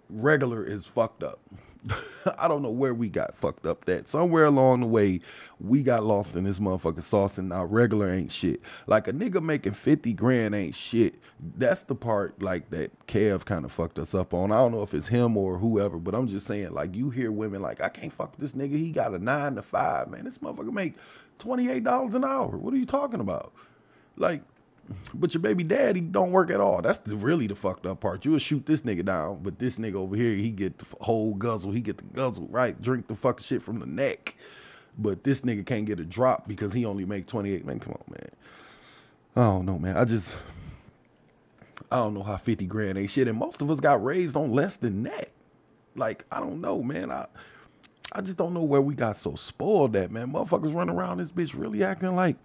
[0.10, 1.40] regular is fucked up.
[2.38, 4.08] I don't know where we got fucked up that.
[4.08, 5.20] Somewhere along the way,
[5.60, 8.62] we got lost in this motherfucking sauce and now regular ain't shit.
[8.88, 11.16] Like a nigga making 50 grand ain't shit.
[11.58, 14.52] That's the part like that Kev kind of fucked us up on.
[14.52, 17.32] I don't know if it's him or whoever, but I'm just saying, like, you hear
[17.32, 18.78] women like, I can't fuck this nigga.
[18.78, 20.26] He got a nine to five, man.
[20.26, 20.96] This motherfucker make
[21.40, 22.58] $28 an hour.
[22.58, 23.54] What are you talking about?
[24.16, 24.44] Like,
[25.14, 26.82] but your baby daddy don't work at all.
[26.82, 28.26] That's the, really the fucked up part.
[28.26, 31.72] You'll shoot this nigga down, but this nigga over here, he get the whole guzzle.
[31.72, 32.80] He get the guzzle, right?
[32.82, 34.36] Drink the fucking shit from the neck.
[34.98, 37.66] But this nigga can't get a drop because he only make 28.
[37.66, 38.30] Man, come on, man.
[39.36, 39.98] I don't know, man.
[39.98, 40.36] I just,
[41.92, 43.28] I don't know how 50 grand ain't shit.
[43.28, 45.30] And most of us got raised on less than that.
[45.96, 47.12] Like, I don't know, man.
[47.12, 47.26] I,
[48.12, 50.32] I just don't know where we got so spoiled that, man.
[50.32, 52.36] Motherfuckers running around this bitch really acting like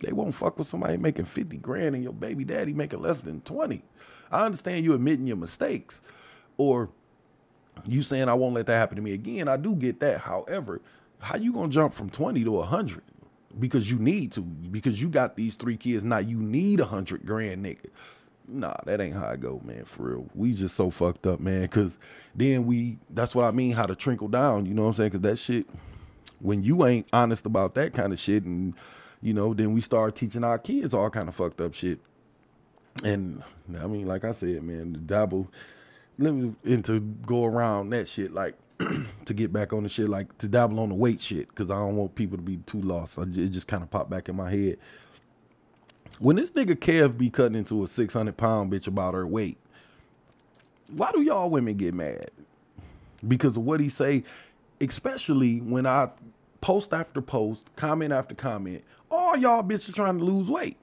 [0.00, 3.40] they won't fuck with somebody making 50 grand and your baby daddy making less than
[3.42, 3.82] 20.
[4.30, 6.02] I understand you admitting your mistakes
[6.56, 6.90] or
[7.86, 9.48] you saying I won't let that happen to me again.
[9.48, 10.20] I do get that.
[10.20, 10.80] However,
[11.20, 13.02] how you gonna jump from 20 to 100?
[13.58, 16.04] Because you need to, because you got these three kids.
[16.04, 17.86] Now you need a hundred grand, nigga.
[18.46, 19.84] Nah, that ain't how I go, man.
[19.84, 21.66] For real, we just so fucked up, man.
[21.68, 21.98] Cause
[22.34, 24.66] then we, that's what I mean, how to trickle down.
[24.66, 25.10] You know what I'm saying?
[25.10, 25.66] Cause that shit,
[26.40, 28.74] when you ain't honest about that kind of shit and
[29.22, 31.98] you know, then we start teaching our kids all kind of fucked up shit.
[33.04, 33.42] And
[33.78, 35.50] I mean, like I said, man, the dabble,
[36.18, 38.54] let me into go around that shit, like
[39.24, 41.74] to get back on the shit, like to dabble on the weight shit, because I
[41.74, 43.18] don't want people to be too lost.
[43.18, 44.78] I, it just kind of popped back in my head.
[46.18, 49.58] When this nigga Kev be cutting into a 600 pound bitch about her weight,
[50.90, 52.30] why do y'all women get mad?
[53.26, 54.24] Because of what he say,
[54.80, 56.10] especially when I
[56.60, 60.76] post after post, comment after comment, all y'all bitches trying to lose weight.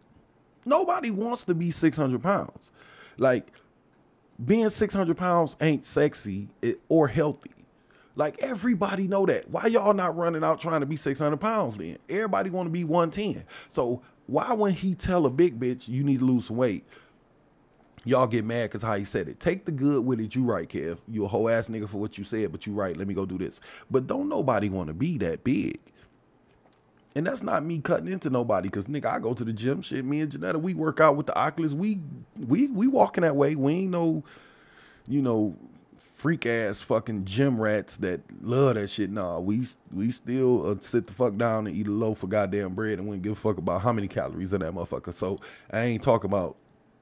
[0.65, 2.71] Nobody wants to be 600 pounds.
[3.17, 3.51] Like,
[4.43, 6.49] being 600 pounds ain't sexy
[6.89, 7.51] or healthy.
[8.15, 9.49] Like, everybody know that.
[9.49, 11.97] Why y'all not running out trying to be 600 pounds then?
[12.09, 13.45] Everybody want to be 110.
[13.69, 16.85] So, why when he tell a big bitch you need to lose weight,
[18.05, 19.39] y'all get mad because how he said it.
[19.39, 20.35] Take the good with it.
[20.35, 20.99] You right, Kev.
[21.09, 22.95] You a whole ass nigga for what you said, but you right.
[22.95, 23.59] Let me go do this.
[23.91, 25.79] But don't nobody want to be that big.
[27.15, 29.81] And that's not me cutting into nobody, cause nigga, I go to the gym.
[29.81, 31.73] Shit, me and Janetta, we work out with the Oculus.
[31.73, 31.99] We
[32.37, 33.55] we we walking that way.
[33.55, 34.23] We ain't no,
[35.07, 35.55] you know,
[35.97, 39.09] freak ass fucking gym rats that love that shit.
[39.09, 42.73] Nah, we we still uh, sit the fuck down and eat a loaf of goddamn
[42.73, 45.13] bread and we don't give a fuck about how many calories in that motherfucker.
[45.13, 45.39] So
[45.71, 46.57] I ain't talking about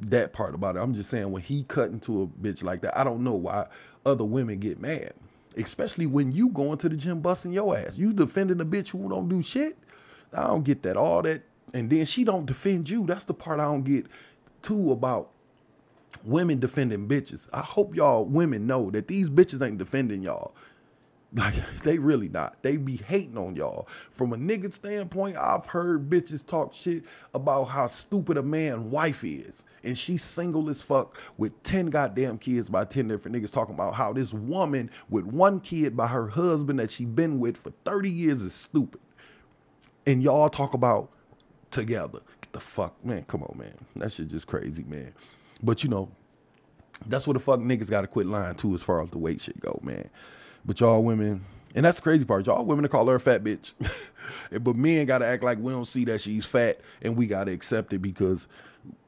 [0.10, 0.80] that part about it.
[0.80, 3.68] I'm just saying when he cut into a bitch like that, I don't know why
[4.06, 5.14] other women get mad.
[5.56, 7.98] Especially when you going to the gym busting your ass.
[7.98, 9.78] You defending a bitch who don't do shit.
[10.34, 10.98] I don't get that.
[10.98, 11.44] All that
[11.74, 13.06] And then she don't defend you.
[13.06, 14.08] That's the part I don't get
[14.62, 15.32] too about
[16.24, 17.48] women defending bitches.
[17.54, 20.56] I hope y'all women know that these bitches ain't defending y'all.
[21.34, 22.62] Like they really not.
[22.62, 23.88] They be hating on y'all.
[24.12, 27.04] From a nigga standpoint, I've heard bitches talk shit
[27.34, 29.66] about how stupid a man wife is.
[29.84, 33.94] And she's single as fuck with 10 goddamn kids by 10 different niggas talking about
[33.96, 38.10] how this woman with one kid by her husband that she been with for 30
[38.10, 39.02] years is stupid.
[40.06, 41.10] And y'all talk about
[41.72, 42.20] together.
[42.42, 43.24] Get the fuck, man.
[43.24, 43.74] Come on, man.
[43.96, 45.14] That shit just crazy, man.
[45.62, 46.10] But you know,
[47.08, 49.60] that's what the fuck niggas gotta quit lying too as far as the weight shit
[49.60, 50.10] go, man.
[50.66, 51.46] But y'all women,
[51.76, 52.46] and that's the crazy part.
[52.46, 53.74] Y'all women to call her a fat bitch.
[54.62, 57.94] but men gotta act like we don't see that she's fat and we gotta accept
[57.94, 58.48] it because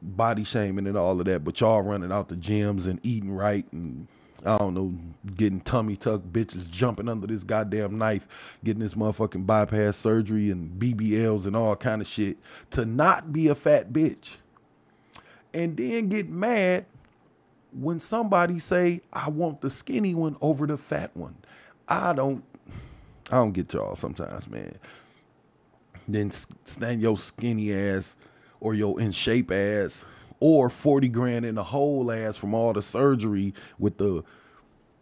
[0.01, 1.43] body shaming and all of that.
[1.43, 4.07] But y'all running out the gyms and eating right and
[4.45, 4.93] I don't know,
[5.35, 10.79] getting tummy tuck bitches jumping under this goddamn knife, getting this motherfucking bypass surgery and
[10.79, 12.37] BBLs and all kind of shit
[12.71, 14.37] to not be a fat bitch.
[15.53, 16.85] And then get mad
[17.71, 21.35] when somebody say, I want the skinny one over the fat one.
[21.87, 22.43] I don't
[23.31, 24.75] I don't get y'all sometimes, man.
[26.07, 28.15] Then stand your skinny ass
[28.59, 30.05] or your in shape ass
[30.39, 34.23] or 40 grand in the whole ass from all the surgery with the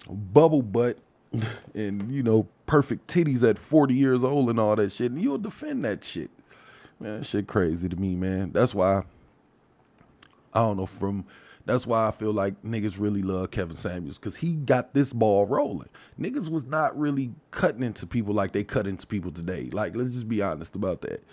[0.09, 0.97] bubble butt
[1.73, 5.11] and you know perfect titties at 40 years old and all that shit.
[5.11, 6.31] And you'll defend that shit.
[6.99, 8.51] Man that shit crazy to me man.
[8.51, 9.03] That's why
[10.53, 11.25] i don't know from
[11.65, 15.45] that's why I feel like niggas really love Kevin Samuels because he got this ball
[15.45, 15.89] rolling.
[16.19, 19.69] Niggas was not really cutting into people like they cut into people today.
[19.71, 21.23] Like, let's just be honest about that.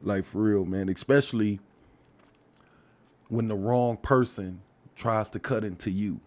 [0.00, 0.88] Like, for real, man.
[0.88, 1.58] Especially
[3.28, 4.60] when the wrong person
[4.94, 6.20] tries to cut into you.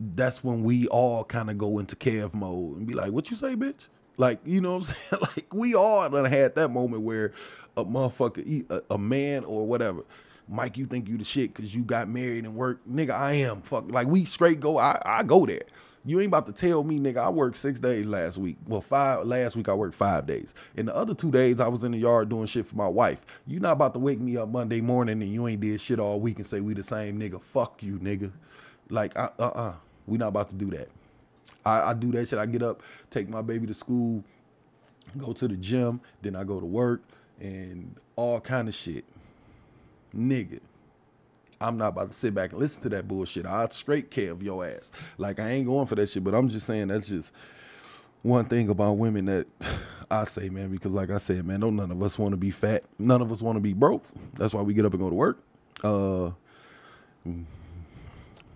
[0.00, 3.36] That's when we all kind of go into Kev mode and be like, what you
[3.36, 3.88] say, bitch?
[4.16, 5.22] Like, you know what I'm saying?
[5.36, 7.32] like, we all done had that moment where
[7.76, 10.04] a motherfucker, a, a man or whatever,
[10.48, 12.80] Mike, you think you the shit because you got married and work.
[12.90, 13.62] Nigga, I am.
[13.62, 13.90] Fuck.
[13.90, 14.78] Like we straight go.
[14.78, 15.62] I, I go there.
[16.06, 18.58] You ain't about to tell me, nigga, I worked six days last week.
[18.66, 20.54] Well, five last week I worked five days.
[20.76, 23.22] And the other two days I was in the yard doing shit for my wife.
[23.46, 26.20] You not about to wake me up Monday morning and you ain't did shit all
[26.20, 27.40] week and say we the same nigga.
[27.40, 28.32] Fuck you, nigga.
[28.90, 29.74] Like, uh uh uh.
[30.06, 30.88] We not about to do that.
[31.64, 32.38] I, I do that shit.
[32.38, 34.22] I get up, take my baby to school,
[35.16, 37.02] go to the gym, then I go to work
[37.40, 39.06] and all kind of shit
[40.16, 40.60] nigga.
[41.60, 43.46] I'm not about to sit back and listen to that bullshit.
[43.46, 44.92] I'll straight care of your ass.
[45.18, 47.32] Like I ain't going for that shit, but I'm just saying that's just
[48.22, 49.46] one thing about women that
[50.10, 52.50] I say, man, because like I said, man, don't none of us want to be
[52.50, 52.84] fat.
[52.98, 54.04] None of us want to be broke.
[54.34, 55.42] That's why we get up and go to work.
[55.82, 56.30] Uh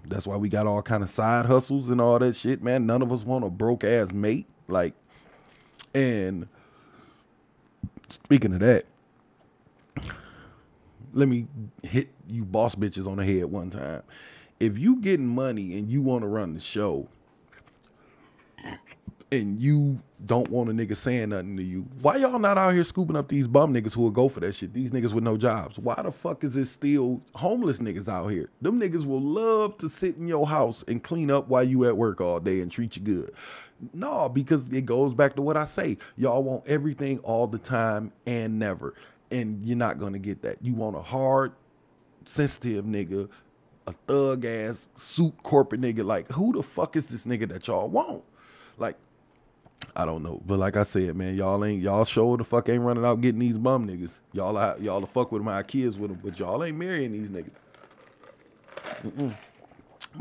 [0.06, 2.86] that's why we got all kind of side hustles and all that shit, man.
[2.86, 4.46] None of us want a broke ass mate.
[4.68, 4.94] Like,
[5.94, 6.48] and
[8.08, 8.86] speaking of that,
[11.12, 11.46] let me
[11.82, 14.02] hit you boss bitches on the head one time.
[14.60, 17.08] If you getting money and you want to run the show
[19.30, 22.82] and you don't want a nigga saying nothing to you, why y'all not out here
[22.82, 24.74] scooping up these bum niggas who will go for that shit?
[24.74, 25.78] These niggas with no jobs.
[25.78, 28.50] Why the fuck is it still homeless niggas out here?
[28.60, 31.96] Them niggas will love to sit in your house and clean up while you at
[31.96, 33.30] work all day and treat you good.
[33.92, 35.98] No, because it goes back to what I say.
[36.16, 38.94] Y'all want everything all the time and never
[39.30, 40.58] and you're not gonna get that.
[40.62, 41.52] You want a hard,
[42.24, 43.28] sensitive nigga,
[43.86, 46.04] a thug ass suit corporate nigga.
[46.04, 48.24] Like, who the fuck is this nigga that y'all want?
[48.76, 48.96] Like,
[49.94, 52.82] I don't know, but like I said, man, y'all ain't y'all sure the fuck ain't
[52.82, 54.20] running out getting these bum niggas.
[54.32, 57.50] Y'all y'all the fuck with our kids with them, but y'all ain't marrying these niggas.
[59.02, 59.34] Mm-mm.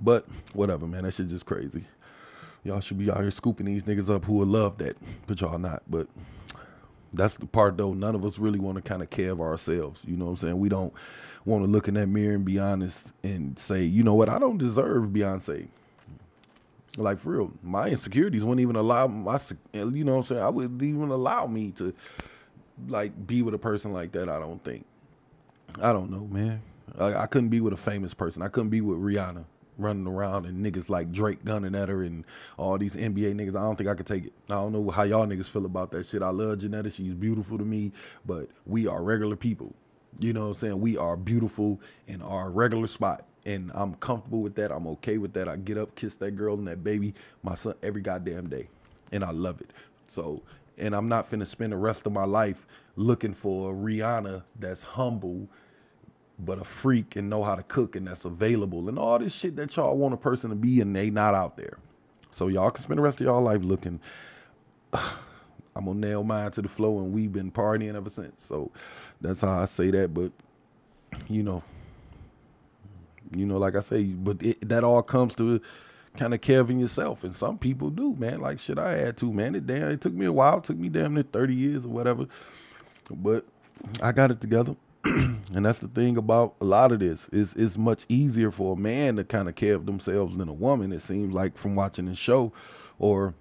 [0.01, 1.85] But whatever, man, that shit just crazy.
[2.63, 5.57] Y'all should be out here scooping these niggas up who would love that, but y'all
[5.57, 5.83] not.
[5.89, 6.07] But
[7.13, 7.93] that's the part though.
[7.93, 10.03] None of us really want to kind of care of ourselves.
[10.07, 10.59] You know what I'm saying?
[10.59, 10.93] We don't
[11.45, 14.39] want to look in that mirror and be honest and say, you know what, I
[14.39, 15.67] don't deserve Beyonce.
[16.97, 19.39] Like for real, my insecurities wouldn't even allow my,
[19.73, 20.41] you know what I'm saying?
[20.41, 21.93] I wouldn't even allow me to
[22.87, 24.29] like be with a person like that.
[24.29, 24.85] I don't think.
[25.81, 26.61] I don't know, man.
[26.97, 28.41] I, I couldn't be with a famous person.
[28.41, 29.45] I couldn't be with Rihanna
[29.77, 32.25] running around and niggas like Drake gunning at her and
[32.57, 33.55] all these NBA niggas.
[33.55, 34.33] I don't think I could take it.
[34.49, 36.21] I don't know how y'all niggas feel about that shit.
[36.21, 36.89] I love Janetta.
[36.89, 37.91] She's beautiful to me,
[38.25, 39.73] but we are regular people.
[40.19, 40.81] You know what I'm saying?
[40.81, 43.25] We are beautiful in our regular spot.
[43.45, 44.71] And I'm comfortable with that.
[44.71, 45.47] I'm okay with that.
[45.47, 47.13] I get up, kiss that girl and that baby,
[47.43, 48.67] my son, every goddamn day.
[49.11, 49.71] And I love it.
[50.07, 50.41] So,
[50.77, 52.65] and I'm not finna spend the rest of my life
[52.97, 55.47] looking for a Rihanna that's humble
[56.39, 59.55] but a freak and know how to cook and that's available and all this shit
[59.55, 61.79] that y'all want a person to be and they not out there.
[62.29, 63.99] So y'all can spend the rest of y'all life looking.
[64.93, 68.43] I'm gonna nail mine to the flow, and we've been partying ever since.
[68.43, 68.71] So
[69.21, 70.13] that's how I say that.
[70.13, 70.31] But
[71.27, 71.63] you know,
[73.35, 75.61] you know, like I say, but it, that all comes to
[76.15, 78.41] kind of Kevin yourself, and some people do, man.
[78.41, 79.53] Like shit, I had to, man.
[79.53, 81.89] It damn, it took me a while, it took me damn near thirty years or
[81.89, 82.25] whatever,
[83.11, 83.45] but
[84.01, 84.75] I got it together.
[85.05, 88.79] and that's the thing about a lot of this is it's much easier for a
[88.79, 90.91] man to kind of care of themselves than a woman.
[90.91, 92.51] It seems like from watching the show,
[92.99, 93.33] or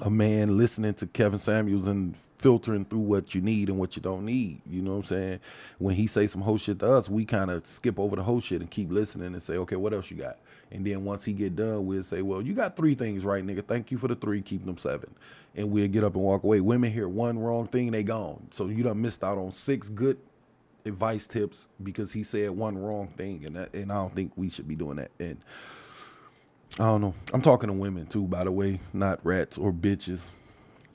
[0.00, 4.02] a man listening to Kevin Samuels and filtering through what you need and what you
[4.02, 4.60] don't need.
[4.66, 5.40] You know what I'm saying?
[5.78, 8.40] When he say some whole shit to us, we kind of skip over the whole
[8.40, 10.38] shit and keep listening and say, okay, what else you got?
[10.70, 13.66] And then once he get done, we'll say, well, you got three things right, nigga.
[13.66, 14.42] Thank you for the three.
[14.42, 15.14] Keep them seven.
[15.56, 16.60] And we'll get up and walk away.
[16.60, 18.46] Women hear one wrong thing, they gone.
[18.50, 20.18] So you done missed out on six good
[20.88, 23.44] advice tips because he said one wrong thing.
[23.46, 25.12] And that, and I don't think we should be doing that.
[25.20, 25.38] And
[26.80, 27.14] I don't know.
[27.32, 30.28] I'm talking to women too, by the way, not rats or bitches.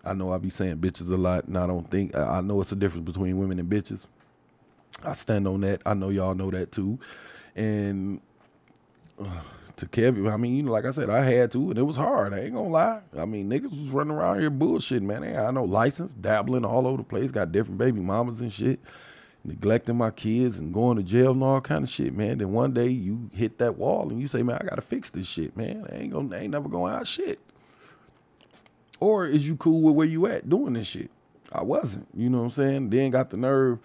[0.03, 2.73] I know I be saying bitches a lot, and I don't think I know it's
[2.73, 4.05] a difference between women and bitches.
[5.01, 5.81] I stand on that.
[5.85, 6.99] I know y'all know that too.
[7.55, 8.19] And
[9.19, 9.27] uh,
[9.77, 11.95] to Kevin, I mean, you know, like I said, I had to, and it was
[11.95, 12.33] hard.
[12.33, 13.01] I ain't gonna lie.
[13.17, 15.21] I mean, niggas was running around here bullshitting, man.
[15.21, 18.79] They I know license, dabbling all over the place, got different baby mamas and shit
[19.45, 22.37] neglecting my kids and going to jail and all kind of shit, man.
[22.37, 25.27] Then one day you hit that wall and you say, man, I gotta fix this
[25.27, 25.85] shit, man.
[25.91, 27.39] I ain't gonna, I ain't never going out shit.
[28.99, 31.11] Or is you cool with where you at doing this shit?
[31.51, 32.89] I wasn't, you know what I'm saying?
[32.89, 33.79] Then got the nerve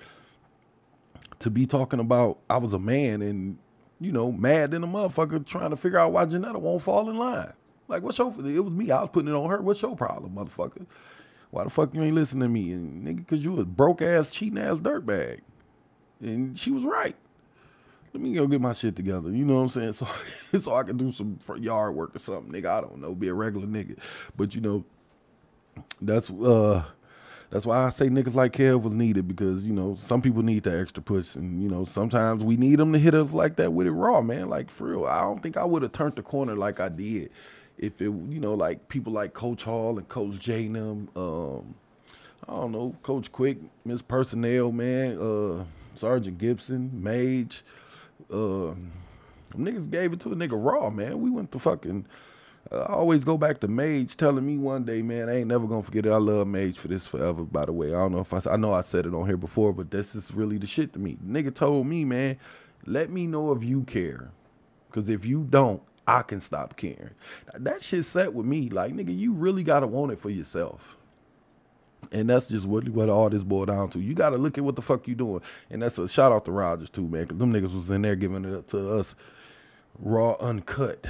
[1.41, 3.59] to be talking about I was a man and,
[4.01, 7.17] you know, mad than a motherfucker trying to figure out why Janetta won't fall in
[7.17, 7.53] line.
[7.89, 9.61] Like, what's your, it was me, I was putting it on her.
[9.61, 10.87] What's your problem, motherfucker?
[11.51, 12.73] Why the fuck you ain't listening to me?
[12.73, 15.41] And nigga, cause you a broke ass, cheating ass dirtbag.
[16.21, 17.17] And she was right.
[18.13, 19.31] Let me go get my shit together.
[19.31, 19.93] You know what I'm saying?
[20.53, 22.67] So, so I can do some yard work or something, nigga.
[22.67, 23.99] I don't know, be a regular nigga.
[24.37, 24.85] But you know,
[26.01, 26.85] that's uh
[27.51, 30.65] that's why I say niggas like Kev was needed because you know some people need
[30.65, 33.73] that extra push, and you know sometimes we need them to hit us like that
[33.73, 34.49] with it raw, man.
[34.49, 37.31] Like for real, I don't think I would have turned the corner like I did
[37.79, 41.75] if it, you know, like people like Coach Hall and Coach J um,
[42.49, 45.65] I don't know, Coach Quick, Miss Personnel, man, uh,
[45.95, 47.63] Sergeant Gibson, Mage,
[48.31, 48.75] uh,
[49.55, 51.21] niggas gave it to a nigga raw, man.
[51.21, 52.07] We went to fucking.
[52.71, 55.67] Uh, I always go back to Mage telling me one day, man, I ain't never
[55.67, 56.11] gonna forget it.
[56.13, 57.45] I love Mage for this forever.
[57.45, 59.37] By the way, I don't know if I, I know I said it on here
[59.37, 61.17] before, but this is really the shit to me.
[61.25, 62.39] nigga told me, man,
[62.87, 64.31] let me know if you care,
[64.89, 67.11] because if you don't, I can stop caring.
[67.55, 68.71] That shit set with me.
[68.71, 70.99] Like, nigga, you really gotta want it for yourself.
[72.13, 74.01] And that's just what what all this boiled down to.
[74.01, 75.43] You gotta look at what the fuck you doing.
[75.71, 77.27] And that's a shout out to Rogers too, man.
[77.27, 79.17] Cause them niggas was in there giving it up to us
[80.01, 81.09] raw, uncut,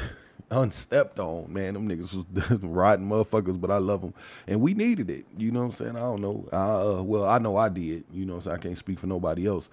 [0.51, 1.75] unstepped on, man.
[1.75, 4.15] Them niggas was riding motherfuckers, but I love them.
[4.49, 5.27] And we needed it.
[5.37, 5.97] You know what I'm saying?
[5.97, 6.49] I don't know.
[6.53, 8.05] Uh, well, I know I did.
[8.13, 9.71] You know, so I can't speak for nobody else.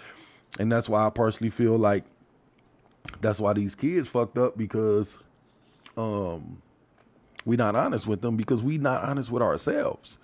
[0.60, 2.06] And that's why I personally feel like
[3.22, 5.18] that's why these kids fucked up because
[5.98, 6.62] um
[7.46, 10.18] we not honest with them because we not honest with ourselves.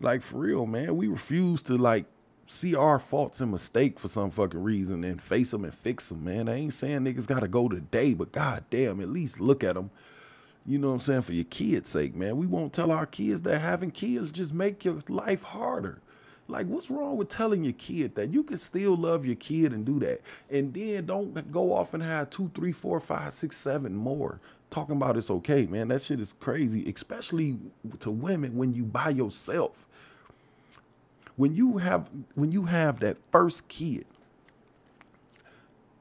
[0.00, 2.04] Like for real, man, we refuse to like
[2.46, 6.24] see our faults and mistake for some fucking reason and face them and fix them,
[6.24, 6.48] man.
[6.48, 9.90] I ain't saying niggas gotta go today, but god damn, at least look at them.
[10.66, 11.22] You know what I'm saying?
[11.22, 12.36] For your kids' sake, man.
[12.36, 16.00] We won't tell our kids that having kids just make your life harder.
[16.48, 19.84] Like, what's wrong with telling your kid that you can still love your kid and
[19.84, 20.20] do that?
[20.50, 24.40] And then don't go off and have two, three, four, five, six, seven more
[24.70, 25.88] talking about it's okay, man.
[25.88, 27.58] That shit is crazy, especially
[28.00, 29.86] to women when you by yourself.
[31.36, 34.06] When you have when you have that first kid,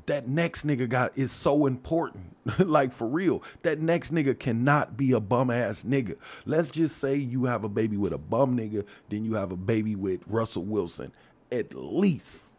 [0.08, 2.36] that next nigga got is so important.
[2.60, 3.44] like for real.
[3.64, 6.16] That next nigga cannot be a bum ass nigga.
[6.46, 9.58] Let's just say you have a baby with a bum nigga, then you have a
[9.58, 11.12] baby with Russell Wilson.
[11.52, 12.50] At least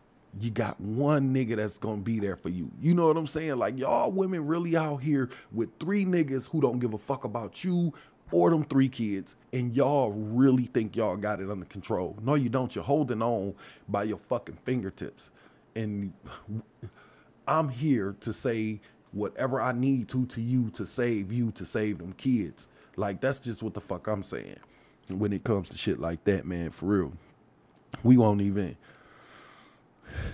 [0.40, 2.70] you got one nigga that's gonna be there for you.
[2.80, 3.56] You know what I'm saying?
[3.56, 7.64] Like y'all women really out here with three niggas who don't give a fuck about
[7.64, 7.92] you
[8.32, 12.16] or them three kids, and y'all really think y'all got it under control.
[12.22, 12.74] No, you don't.
[12.74, 13.54] You're holding on
[13.88, 15.30] by your fucking fingertips.
[15.76, 16.12] And
[17.46, 18.80] I'm here to say
[19.12, 22.68] whatever I need to to you to save you to save them kids.
[22.96, 24.58] Like that's just what the fuck I'm saying
[25.08, 26.70] when it comes to shit like that, man.
[26.70, 27.12] For real,
[28.02, 28.76] we won't even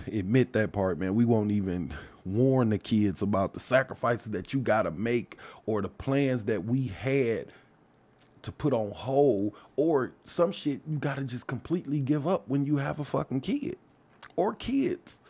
[0.07, 1.15] admit that part, man.
[1.15, 1.93] We won't even
[2.25, 6.63] warn the kids about the sacrifices that you got to make or the plans that
[6.63, 7.47] we had
[8.43, 12.65] to put on hold or some shit you got to just completely give up when
[12.65, 13.77] you have a fucking kid
[14.35, 15.21] or kids.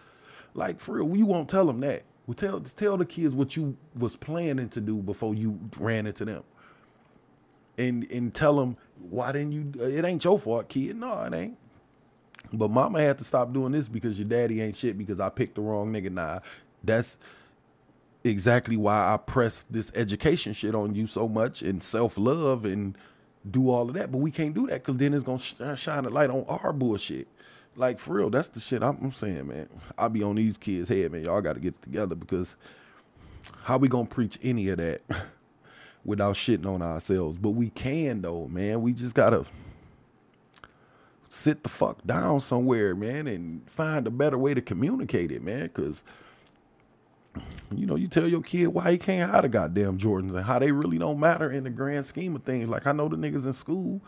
[0.53, 2.03] Like for real, you won't tell them that.
[2.27, 6.25] Well, tell tell the kids what you was planning to do before you ran into
[6.25, 6.43] them,
[7.77, 8.77] and and tell them
[9.09, 9.73] why didn't you?
[9.79, 10.97] Uh, it ain't your fault, kid.
[10.97, 11.57] No, it ain't.
[12.53, 15.55] But mama had to stop doing this because your daddy ain't shit because I picked
[15.55, 16.11] the wrong nigga.
[16.11, 16.39] Nah,
[16.83, 17.17] that's
[18.23, 22.97] exactly why I press this education shit on you so much and self love and
[23.49, 24.11] do all of that.
[24.11, 26.73] But we can't do that because then it's gonna sh- shine a light on our
[26.73, 27.27] bullshit.
[27.76, 29.67] Like for real, that's the shit I'm, I'm saying, man.
[29.97, 31.24] I be on these kids' head, man.
[31.24, 32.55] Y'all got to get together because
[33.63, 35.01] how we gonna preach any of that
[36.05, 37.38] without shitting on ourselves?
[37.39, 38.82] But we can though, man.
[38.82, 39.45] We just gotta
[41.30, 45.67] sit the fuck down somewhere, man, and find a better way to communicate it, man.
[45.69, 46.03] Cause
[47.76, 50.59] you know, you tell your kid why he can't have the goddamn Jordans and how
[50.59, 52.69] they really don't matter in the grand scheme of things.
[52.69, 54.01] Like I know the niggas in school,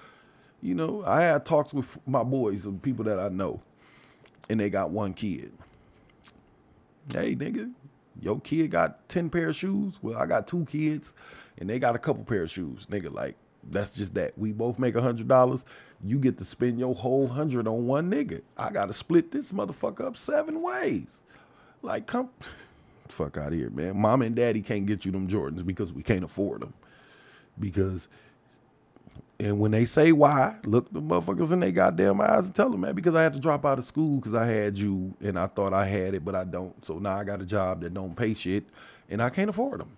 [0.62, 3.62] you know, I had talks with my boys, the people that I know,
[4.50, 5.52] and they got one kid.
[7.14, 7.72] Hey, nigga,
[8.22, 10.00] your kid got 10 pair of shoes.
[10.02, 11.14] Well, I got two kids
[11.58, 12.88] and they got a couple pair of shoes.
[12.88, 13.36] Nigga, like,
[13.70, 14.38] that's just that.
[14.38, 15.66] We both make a hundred dollars.
[16.04, 18.42] You get to spend your whole hundred on one nigga.
[18.58, 21.24] I gotta split this motherfucker up seven ways.
[21.82, 22.30] Like, come
[23.08, 23.98] fuck out of here, man.
[24.00, 26.74] Mom and daddy can't get you them Jordans because we can't afford them.
[27.60, 28.08] Because
[29.40, 32.82] and when they say why, look the motherfuckers in their goddamn eyes and tell them,
[32.82, 35.48] man, because I had to drop out of school because I had you and I
[35.48, 36.84] thought I had it, but I don't.
[36.86, 38.66] So now I got a job that don't pay shit
[39.10, 39.92] and I can't afford them.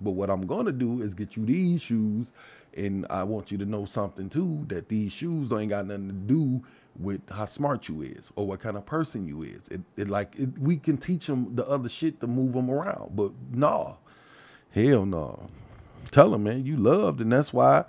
[0.00, 2.32] But what I'm gonna do is get you these shoes,
[2.76, 6.14] and I want you to know something too that these shoes ain't got nothing to
[6.14, 6.62] do
[6.98, 9.68] with how smart you is or what kind of person you is.
[9.68, 13.16] It, it like it, we can teach them the other shit to move them around,
[13.16, 13.94] but nah,
[14.70, 15.38] hell no.
[15.40, 15.48] Nah.
[16.10, 17.84] Tell them, man, you loved, and that's why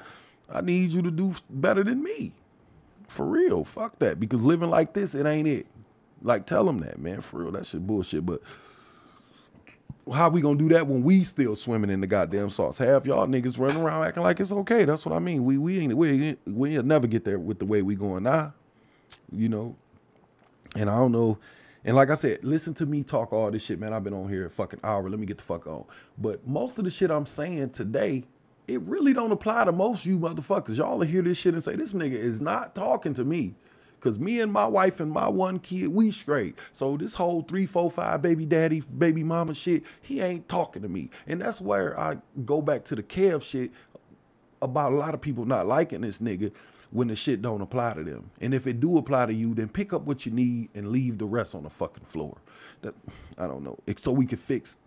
[0.54, 2.34] I need you to do better than me.
[3.08, 4.20] For real, fuck that.
[4.20, 5.68] Because living like this, it ain't it.
[6.22, 7.22] Like, tell them that, man.
[7.22, 8.26] For real, that shit bullshit.
[8.26, 8.42] But
[10.12, 12.78] how we gonna do that when we still swimming in the goddamn sauce?
[12.78, 14.86] Half y'all niggas running around acting like it's okay.
[14.86, 15.44] That's what I mean.
[15.46, 18.54] We we ain't we we'll never get there with the way we going now.
[19.32, 19.76] You know.
[20.76, 21.38] And I don't know.
[21.86, 23.94] And like I said, listen to me talk all this shit, man.
[23.94, 25.10] I've been on here a fucking hour.
[25.10, 25.86] Let me get the fuck on.
[26.18, 28.24] But most of the shit I'm saying today,
[28.68, 30.78] it really don't apply to most you motherfuckers.
[30.78, 33.56] Y'all will hear this shit and say, this nigga is not talking to me.
[34.00, 36.60] Cause me and my wife and my one kid, we straight.
[36.74, 40.90] So this whole three, four, five baby daddy, baby mama shit, he ain't talking to
[40.90, 41.10] me.
[41.26, 43.72] And that's where I go back to the Kev shit
[44.62, 46.52] about a lot of people not liking this nigga
[46.92, 48.30] when the shit don't apply to them.
[48.42, 51.18] And if it do apply to you, then pick up what you need and leave
[51.18, 52.38] the rest on the fucking floor.
[52.82, 52.96] That
[53.38, 53.80] I don't know.
[53.96, 54.78] So we can fix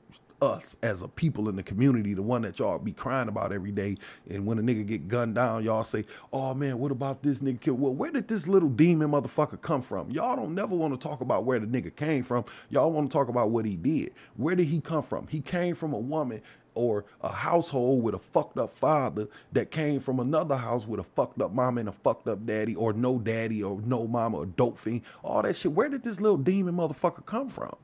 [0.43, 3.73] us as a people in the community, the one that y'all be crying about every
[3.73, 3.97] day.
[4.31, 7.61] And when a nigga get gunned down, y'all say, "Oh man, what about this nigga
[7.61, 10.11] killed?" Well, where did this little demon motherfucker come from?
[10.11, 12.45] Y'all don't never want to talk about where the nigga came from.
[12.71, 14.13] Y'all want to talk about what he did.
[14.37, 15.27] Where did he come from?
[15.29, 16.43] He came from a woman
[16.77, 21.05] or a household with a fucked up father that came from another house with a
[21.05, 24.47] fucked up mama and a fucked up daddy, or no daddy, or no mama, or
[24.47, 25.73] dope fiend, all that shit.
[25.73, 27.75] Where did this little demon motherfucker come from?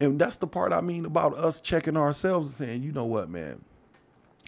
[0.00, 3.28] And that's the part I mean about us checking ourselves and saying, you know what,
[3.28, 3.62] man,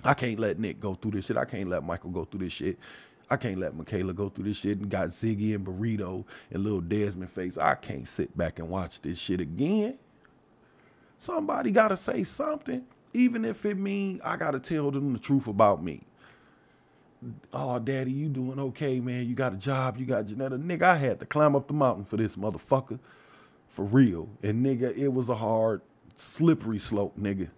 [0.03, 1.37] I can't let Nick go through this shit.
[1.37, 2.79] I can't let Michael go through this shit.
[3.31, 6.81] I can't let Michaela go through this shit and got Ziggy and Burrito and little
[6.81, 7.57] Desmond face.
[7.57, 9.99] I can't sit back and watch this shit again.
[11.17, 12.85] Somebody gotta say something,
[13.15, 16.03] even if it mean I gotta tell them the truth about me.
[17.53, 19.29] Oh, daddy, you doing okay, man?
[19.29, 20.59] You got a job, you got Janetta.
[20.59, 22.99] Nigga, I had to climb up the mountain for this motherfucker
[23.73, 24.29] for real.
[24.43, 25.81] And nigga, it was a hard,
[26.15, 27.49] slippery slope, nigga.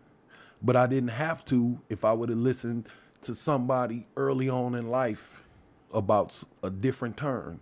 [0.63, 2.87] But I didn't have to if I would have listened
[3.23, 5.43] to somebody early on in life
[5.93, 7.59] about a different turn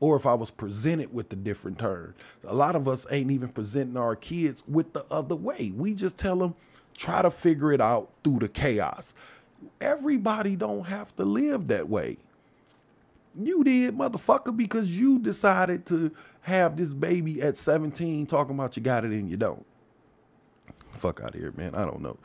[0.00, 2.14] or if I was presented with a different turn.
[2.44, 5.72] A lot of us ain't even presenting our kids with the other way.
[5.74, 6.54] We just tell them,
[6.94, 9.14] try to figure it out through the chaos.
[9.80, 12.18] Everybody don't have to live that way.
[13.34, 16.12] You did, motherfucker, because you decided to
[16.44, 19.64] have this baby at 17 talking about you got it and you don't.
[20.98, 21.74] Fuck out of here, man.
[21.74, 22.18] I don't know.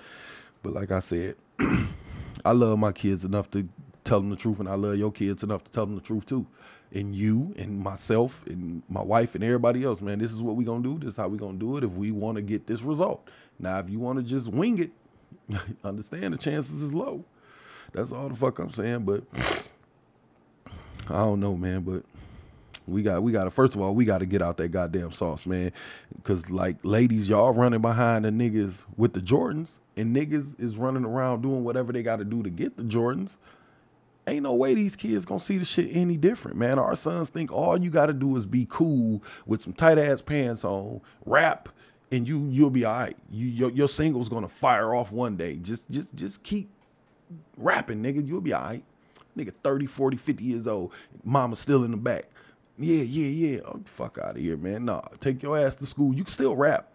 [0.61, 1.35] But like I said,
[2.45, 3.67] I love my kids enough to
[4.03, 6.25] tell them the truth, and I love your kids enough to tell them the truth
[6.25, 6.45] too.
[6.91, 10.65] And you and myself and my wife and everybody else, man, this is what we're
[10.65, 10.97] gonna do.
[10.97, 13.25] This is how we're gonna do it if we want to get this result.
[13.57, 14.91] Now, if you want to just wing it,
[15.83, 17.23] understand the chances is low.
[17.93, 19.05] That's all the fuck I'm saying.
[19.05, 19.23] But
[21.07, 22.03] I don't know, man, but
[22.89, 25.11] we got we got to first of all we got to get out that goddamn
[25.11, 25.71] sauce, man,
[26.15, 31.05] because like ladies, y'all running behind the niggas with the Jordans, and niggas is running
[31.05, 33.37] around doing whatever they got to do to get the Jordans.
[34.27, 36.77] Ain't no way these kids gonna see the shit any different, man.
[36.77, 40.21] Our sons think all you got to do is be cool with some tight ass
[40.21, 41.69] pants on, rap,
[42.11, 43.17] and you you'll be all right.
[43.31, 45.57] You your, your single's gonna fire off one day.
[45.57, 46.69] Just just just keep
[47.57, 48.27] rapping, nigga.
[48.27, 48.83] You'll be all right.
[49.37, 50.93] Nigga 30, 40, 50 years old.
[51.23, 52.25] Mama still in the back.
[52.79, 53.59] Yeah, yeah, yeah.
[53.65, 54.85] Oh, fuck out of here, man.
[54.85, 56.13] Nah, take your ass to school.
[56.13, 56.93] You can still rap.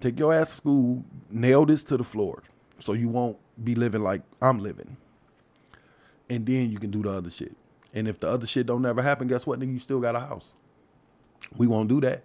[0.00, 2.42] Take your ass to school, nail this to the floor.
[2.78, 4.96] So you won't be living like I'm living.
[6.28, 7.56] And then you can do the other shit.
[7.94, 9.72] And if the other shit don't never happen, guess what, nigga?
[9.72, 10.56] You still got a house.
[11.56, 12.24] We won't do that.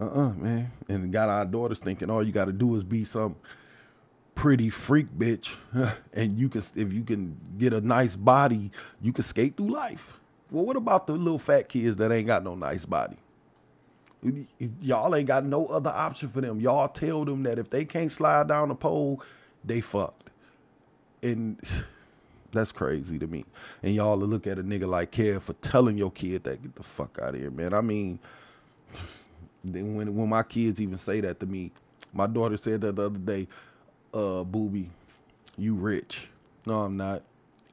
[0.00, 0.72] Uh-uh, man.
[0.88, 3.36] And got our daughters thinking all you gotta do is be some
[4.34, 5.54] pretty freak bitch.
[6.12, 10.18] and you can if you can get a nice body, you can skate through life.
[10.54, 13.16] Well, what about the little fat kids that ain't got no nice body?
[14.80, 16.60] Y'all ain't got no other option for them.
[16.60, 19.20] Y'all tell them that if they can't slide down the pole,
[19.64, 20.30] they fucked.
[21.24, 21.58] And
[22.52, 23.44] that's crazy to me.
[23.82, 26.84] And y'all look at a nigga like Kev for telling your kid that get the
[26.84, 27.74] fuck out of here, man.
[27.74, 28.20] I mean,
[29.64, 31.72] then when when my kids even say that to me,
[32.12, 33.48] my daughter said that the other day,
[34.14, 34.88] uh, booby,
[35.58, 36.30] you rich.
[36.64, 37.24] No, I'm not.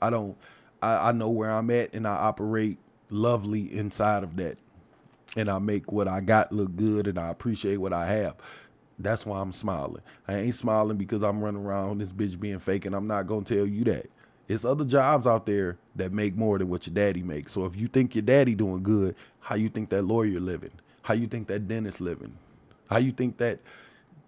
[0.01, 0.35] I don't
[0.81, 2.77] I, I know where I'm at and I operate
[3.09, 4.57] lovely inside of that.
[5.37, 8.35] And I make what I got look good and I appreciate what I have.
[8.99, 10.01] That's why I'm smiling.
[10.27, 13.45] I ain't smiling because I'm running around this bitch being fake and I'm not gonna
[13.45, 14.07] tell you that.
[14.47, 17.53] It's other jobs out there that make more than what your daddy makes.
[17.53, 20.71] So if you think your daddy doing good, how you think that lawyer living?
[21.03, 22.33] How you think that dentist living?
[22.89, 23.59] How you think that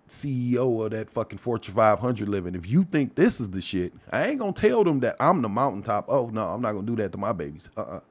[0.08, 2.56] CEO of that fucking Fortune 500 living.
[2.56, 5.50] If you think this is the shit, I ain't gonna tell them that I'm the
[5.50, 6.06] mountaintop.
[6.08, 7.70] Oh no, I'm not gonna do that to my babies.
[7.78, 8.02] Uh-uh.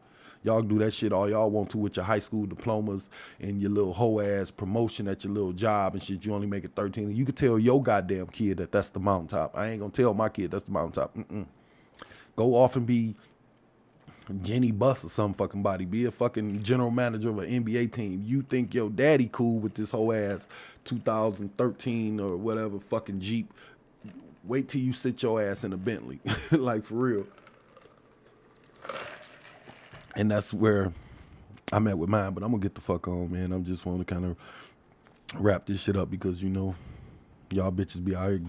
[0.45, 3.09] Y'all do that shit all y'all want to with your high school diplomas
[3.41, 6.25] and your little hoe ass promotion at your little job and shit.
[6.25, 7.15] You only make it 13.
[7.15, 9.57] You can tell your goddamn kid that that's the mountaintop.
[9.57, 11.15] I ain't gonna tell my kid that's the mountaintop.
[11.15, 11.47] Mm-mm.
[12.35, 13.15] Go off and be
[14.43, 15.85] Jeanie Buss or some fucking body.
[15.85, 18.23] Be a fucking general manager of an NBA team.
[18.25, 20.49] You think your daddy cool with this whole ass
[20.85, 23.53] 2013 or whatever fucking Jeep.
[24.45, 26.21] Wait till you sit your ass in a Bentley.
[26.51, 27.27] like for real.
[30.15, 30.93] And that's where
[31.73, 33.53] I'm at with mine, but I'm gonna get the fuck on, man.
[33.53, 34.37] I'm just want to kind of
[35.35, 36.75] wrap this shit up because you know
[37.53, 38.41] Y'all bitches be out here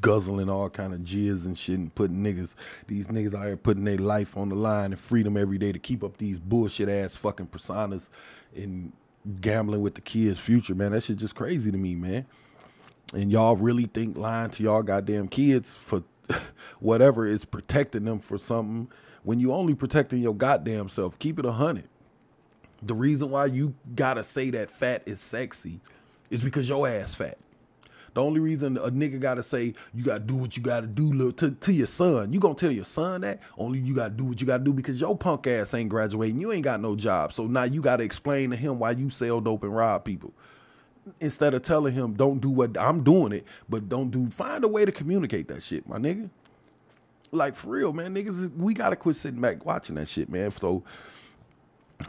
[0.00, 2.54] guzzling all kind of jizz and shit and putting niggas,
[2.86, 5.78] these niggas out here putting their life on the line and freedom every day to
[5.78, 8.08] keep up these bullshit ass fucking personas
[8.54, 8.92] and
[9.40, 10.92] gambling with the kids' future, man.
[10.92, 12.26] That shit just crazy to me, man.
[13.14, 16.02] And y'all really think lying to y'all goddamn kids for
[16.80, 18.88] whatever is protecting them for something
[19.22, 21.18] when you only protecting your goddamn self.
[21.18, 21.88] Keep it a hundred.
[22.82, 25.80] The reason why you gotta say that fat is sexy
[26.30, 27.38] is because your ass fat.
[28.14, 31.50] The only reason a nigga gotta say you gotta do what you gotta do to,
[31.50, 33.40] to your son, you gonna tell your son that?
[33.56, 36.40] Only you gotta do what you gotta do because your punk ass ain't graduating.
[36.40, 37.32] You ain't got no job.
[37.32, 40.32] So now you gotta explain to him why you sell dope and rob people.
[41.20, 44.68] Instead of telling him, don't do what I'm doing it, but don't do find a
[44.68, 46.28] way to communicate that shit, my nigga.
[47.32, 48.14] Like for real, man.
[48.14, 50.50] Niggas, we gotta quit sitting back watching that shit, man.
[50.50, 50.84] So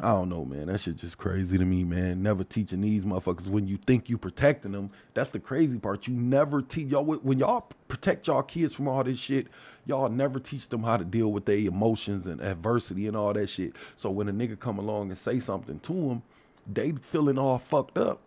[0.01, 0.67] I don't know, man.
[0.67, 2.23] That shit just crazy to me, man.
[2.23, 4.91] Never teaching these motherfuckers when you think you protecting them.
[5.13, 6.07] That's the crazy part.
[6.07, 9.47] You never teach y'all when y'all protect y'all kids from all this shit.
[9.85, 13.47] Y'all never teach them how to deal with their emotions and adversity and all that
[13.47, 13.75] shit.
[13.95, 16.23] So when a nigga come along and say something to them,
[16.71, 18.21] they feeling all fucked up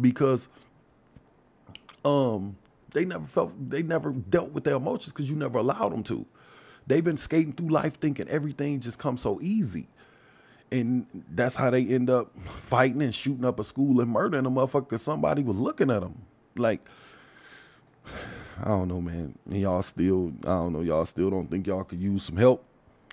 [0.00, 0.48] because
[2.04, 2.56] um
[2.92, 6.26] they never felt they never dealt with their emotions because you never allowed them to.
[6.86, 9.88] They've been skating through life thinking everything just comes so easy
[10.74, 14.50] and that's how they end up fighting and shooting up a school and murdering a
[14.50, 16.22] motherfucker because somebody was looking at them.
[16.56, 16.86] Like,
[18.60, 19.38] I don't know, man.
[19.48, 22.64] And y'all still, I don't know, y'all still don't think y'all could use some help,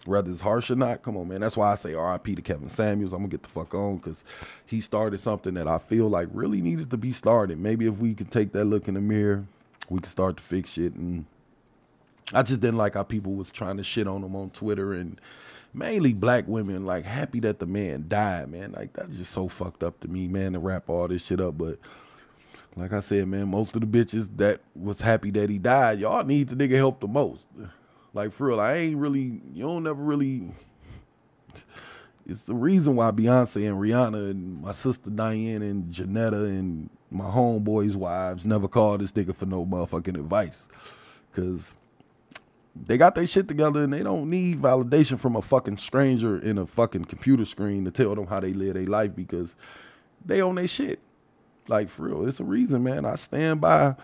[0.06, 1.04] whether it's harsh or not.
[1.04, 1.42] Come on, man.
[1.42, 3.14] That's why I say RIP to Kevin Samuels.
[3.14, 4.24] I'm gonna get the fuck on because
[4.66, 7.60] he started something that I feel like really needed to be started.
[7.60, 9.46] Maybe if we could take that look in the mirror,
[9.88, 10.96] we could start to fix shit.
[10.96, 11.26] And
[12.34, 15.22] I just didn't like how people was trying to shit on him on Twitter and
[15.74, 18.72] mainly black women like happy that the man died, man.
[18.74, 21.58] Like that's just so fucked up to me, man, to wrap all this shit up.
[21.58, 21.80] But
[22.76, 26.24] like I said, man, most of the bitches that was happy that he died, y'all
[26.24, 27.48] need the nigga help the most.
[28.14, 30.52] Like for real, I ain't really, you don't never really.
[32.26, 37.26] It's the reason why Beyonce and Rihanna and my sister Diane and Janetta and my
[37.26, 40.70] homeboys' wives never called this nigga for no motherfucking advice.
[41.34, 41.74] Cause
[42.76, 46.58] they got their shit together and they don't need validation from a fucking stranger in
[46.58, 49.56] a fucking computer screen to tell them how they live their life because
[50.26, 51.00] they own their shit.
[51.68, 53.06] Like for real, it's a reason, man.
[53.06, 53.96] I stand by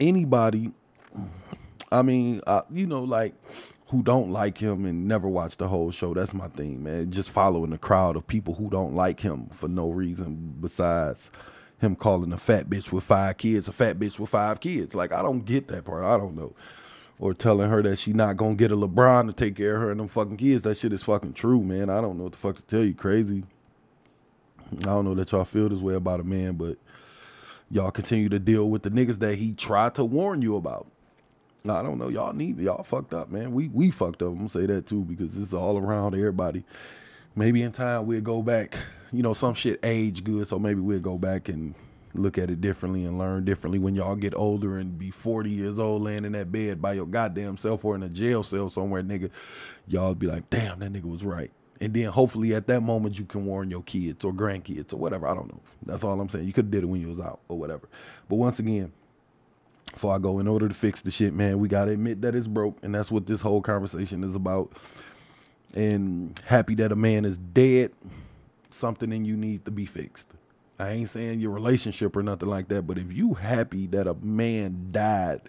[0.00, 0.72] anybody.
[1.92, 2.40] I mean,
[2.70, 3.34] you know, like
[3.88, 6.14] who don't like him and never watch the whole show.
[6.14, 7.10] That's my thing, man.
[7.10, 11.30] Just following the crowd of people who don't like him for no reason besides
[11.78, 14.94] him calling a fat bitch with five kids a fat bitch with five kids.
[14.94, 16.04] Like I don't get that part.
[16.04, 16.54] I don't know.
[17.18, 19.90] Or telling her that she not gonna get a LeBron to take care of her
[19.90, 20.62] and them fucking kids.
[20.62, 21.90] That shit is fucking true, man.
[21.90, 22.94] I don't know what the fuck to tell you.
[22.94, 23.44] Crazy.
[24.78, 26.76] I don't know that y'all feel this way about a man, but
[27.70, 30.86] y'all continue to deal with the niggas that he tried to warn you about.
[31.66, 32.08] I don't know.
[32.08, 33.52] Y'all need y'all fucked up, man.
[33.52, 34.28] We we fucked up.
[34.28, 36.64] I'm gonna say that too because this is all around everybody.
[37.36, 38.76] Maybe in time we'll go back.
[39.12, 41.74] You know, some shit age good, so maybe we'll go back and
[42.14, 45.78] look at it differently and learn differently when y'all get older and be 40 years
[45.78, 49.02] old laying in that bed by your goddamn self or in a jail cell somewhere,
[49.02, 49.30] nigga.
[49.86, 51.50] Y'all be like, damn, that nigga was right.
[51.80, 55.26] And then hopefully at that moment you can warn your kids or grandkids or whatever.
[55.26, 55.60] I don't know.
[55.84, 56.46] That's all I'm saying.
[56.46, 57.88] You could have did it when you was out or whatever.
[58.28, 58.92] But once again,
[59.92, 62.46] before I go, in order to fix the shit, man, we gotta admit that it's
[62.48, 64.72] broke, and that's what this whole conversation is about.
[65.72, 67.92] And happy that a man is dead,
[68.70, 70.30] something in you needs to be fixed.
[70.78, 74.14] I ain't saying your relationship or nothing like that, but if you happy that a
[74.14, 75.42] man died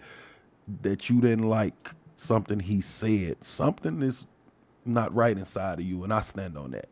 [0.82, 4.26] that you didn't like something he said, something is
[4.84, 6.88] not right inside of you, and I stand on that.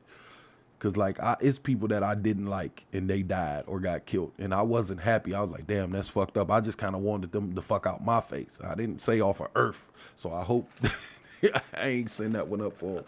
[0.81, 4.33] Cause like I, it's people that I didn't like and they died or got killed,
[4.39, 5.33] and I wasn't happy.
[5.33, 6.51] I was like, damn, that's fucked up.
[6.51, 8.59] I just kind of wanted them to fuck out my face.
[8.63, 10.69] I didn't say off of Earth, so I hope
[11.75, 12.99] I ain't send that one up for.
[12.99, 13.05] Him.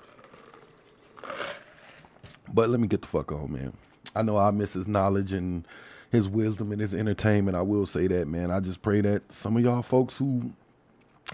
[2.55, 3.73] But let me get the fuck on, man.
[4.15, 5.67] I know I miss his knowledge and
[6.11, 7.57] his wisdom and his entertainment.
[7.57, 8.51] I will say that, man.
[8.51, 10.53] I just pray that some of y'all folks who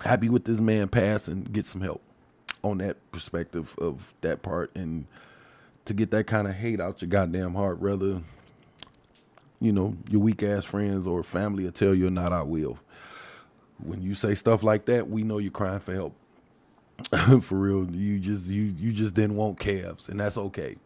[0.03, 2.03] happy with this man pass and get some help
[2.63, 5.07] on that perspective of that part and
[5.85, 8.23] to get that kind of hate out your goddamn heart, whether
[9.61, 12.33] you know your weak ass friends or family will tell you or not.
[12.33, 12.79] I will.
[13.79, 16.15] When you say stuff like that, we know you're crying for help.
[17.43, 20.77] for real, you just you you just didn't want calves, and that's okay.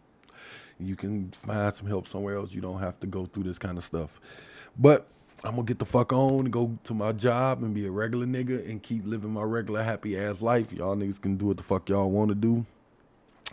[0.79, 2.53] You can find some help somewhere else.
[2.53, 4.21] You don't have to go through this kind of stuff.
[4.79, 5.07] But
[5.45, 8.27] I'm gonna get the fuck on and go to my job and be a regular
[8.27, 10.73] nigga and keep living my regular happy ass life.
[10.73, 12.67] Y'all niggas can do what the fuck y'all want to do.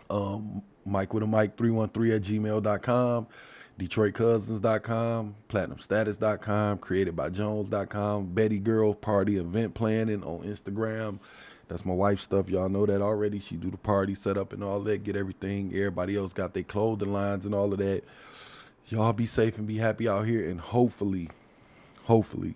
[0.09, 3.27] Um, Mike with a Mike 313 at gmail.com,
[3.79, 11.19] DetroitCousins.com, PlatinumStatus.com, CreatedByJones.com, Betty Girl Party Event Planning on Instagram.
[11.67, 12.49] That's my wife's stuff.
[12.49, 13.39] Y'all know that already.
[13.39, 15.71] She do the party setup and all that, get everything.
[15.73, 18.03] Everybody else got their clothing lines and all of that.
[18.87, 20.49] Y'all be safe and be happy out here.
[20.49, 21.29] And hopefully,
[22.03, 22.55] hopefully,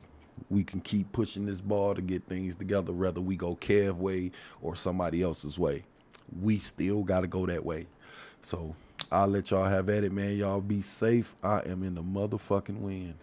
[0.50, 4.32] we can keep pushing this ball to get things together, whether we go Kev way
[4.62, 5.84] or somebody else's way.
[6.42, 7.88] We still got to go that way.
[8.42, 8.76] So
[9.12, 10.36] I'll let y'all have at it, man.
[10.38, 11.36] Y'all be safe.
[11.42, 13.16] I am in the motherfucking wind.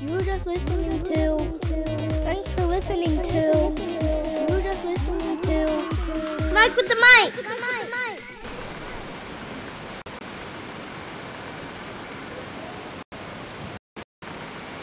[0.00, 1.58] You were just listening to.
[2.24, 4.01] Thanks for listening to.
[6.52, 7.81] Mike with the mic.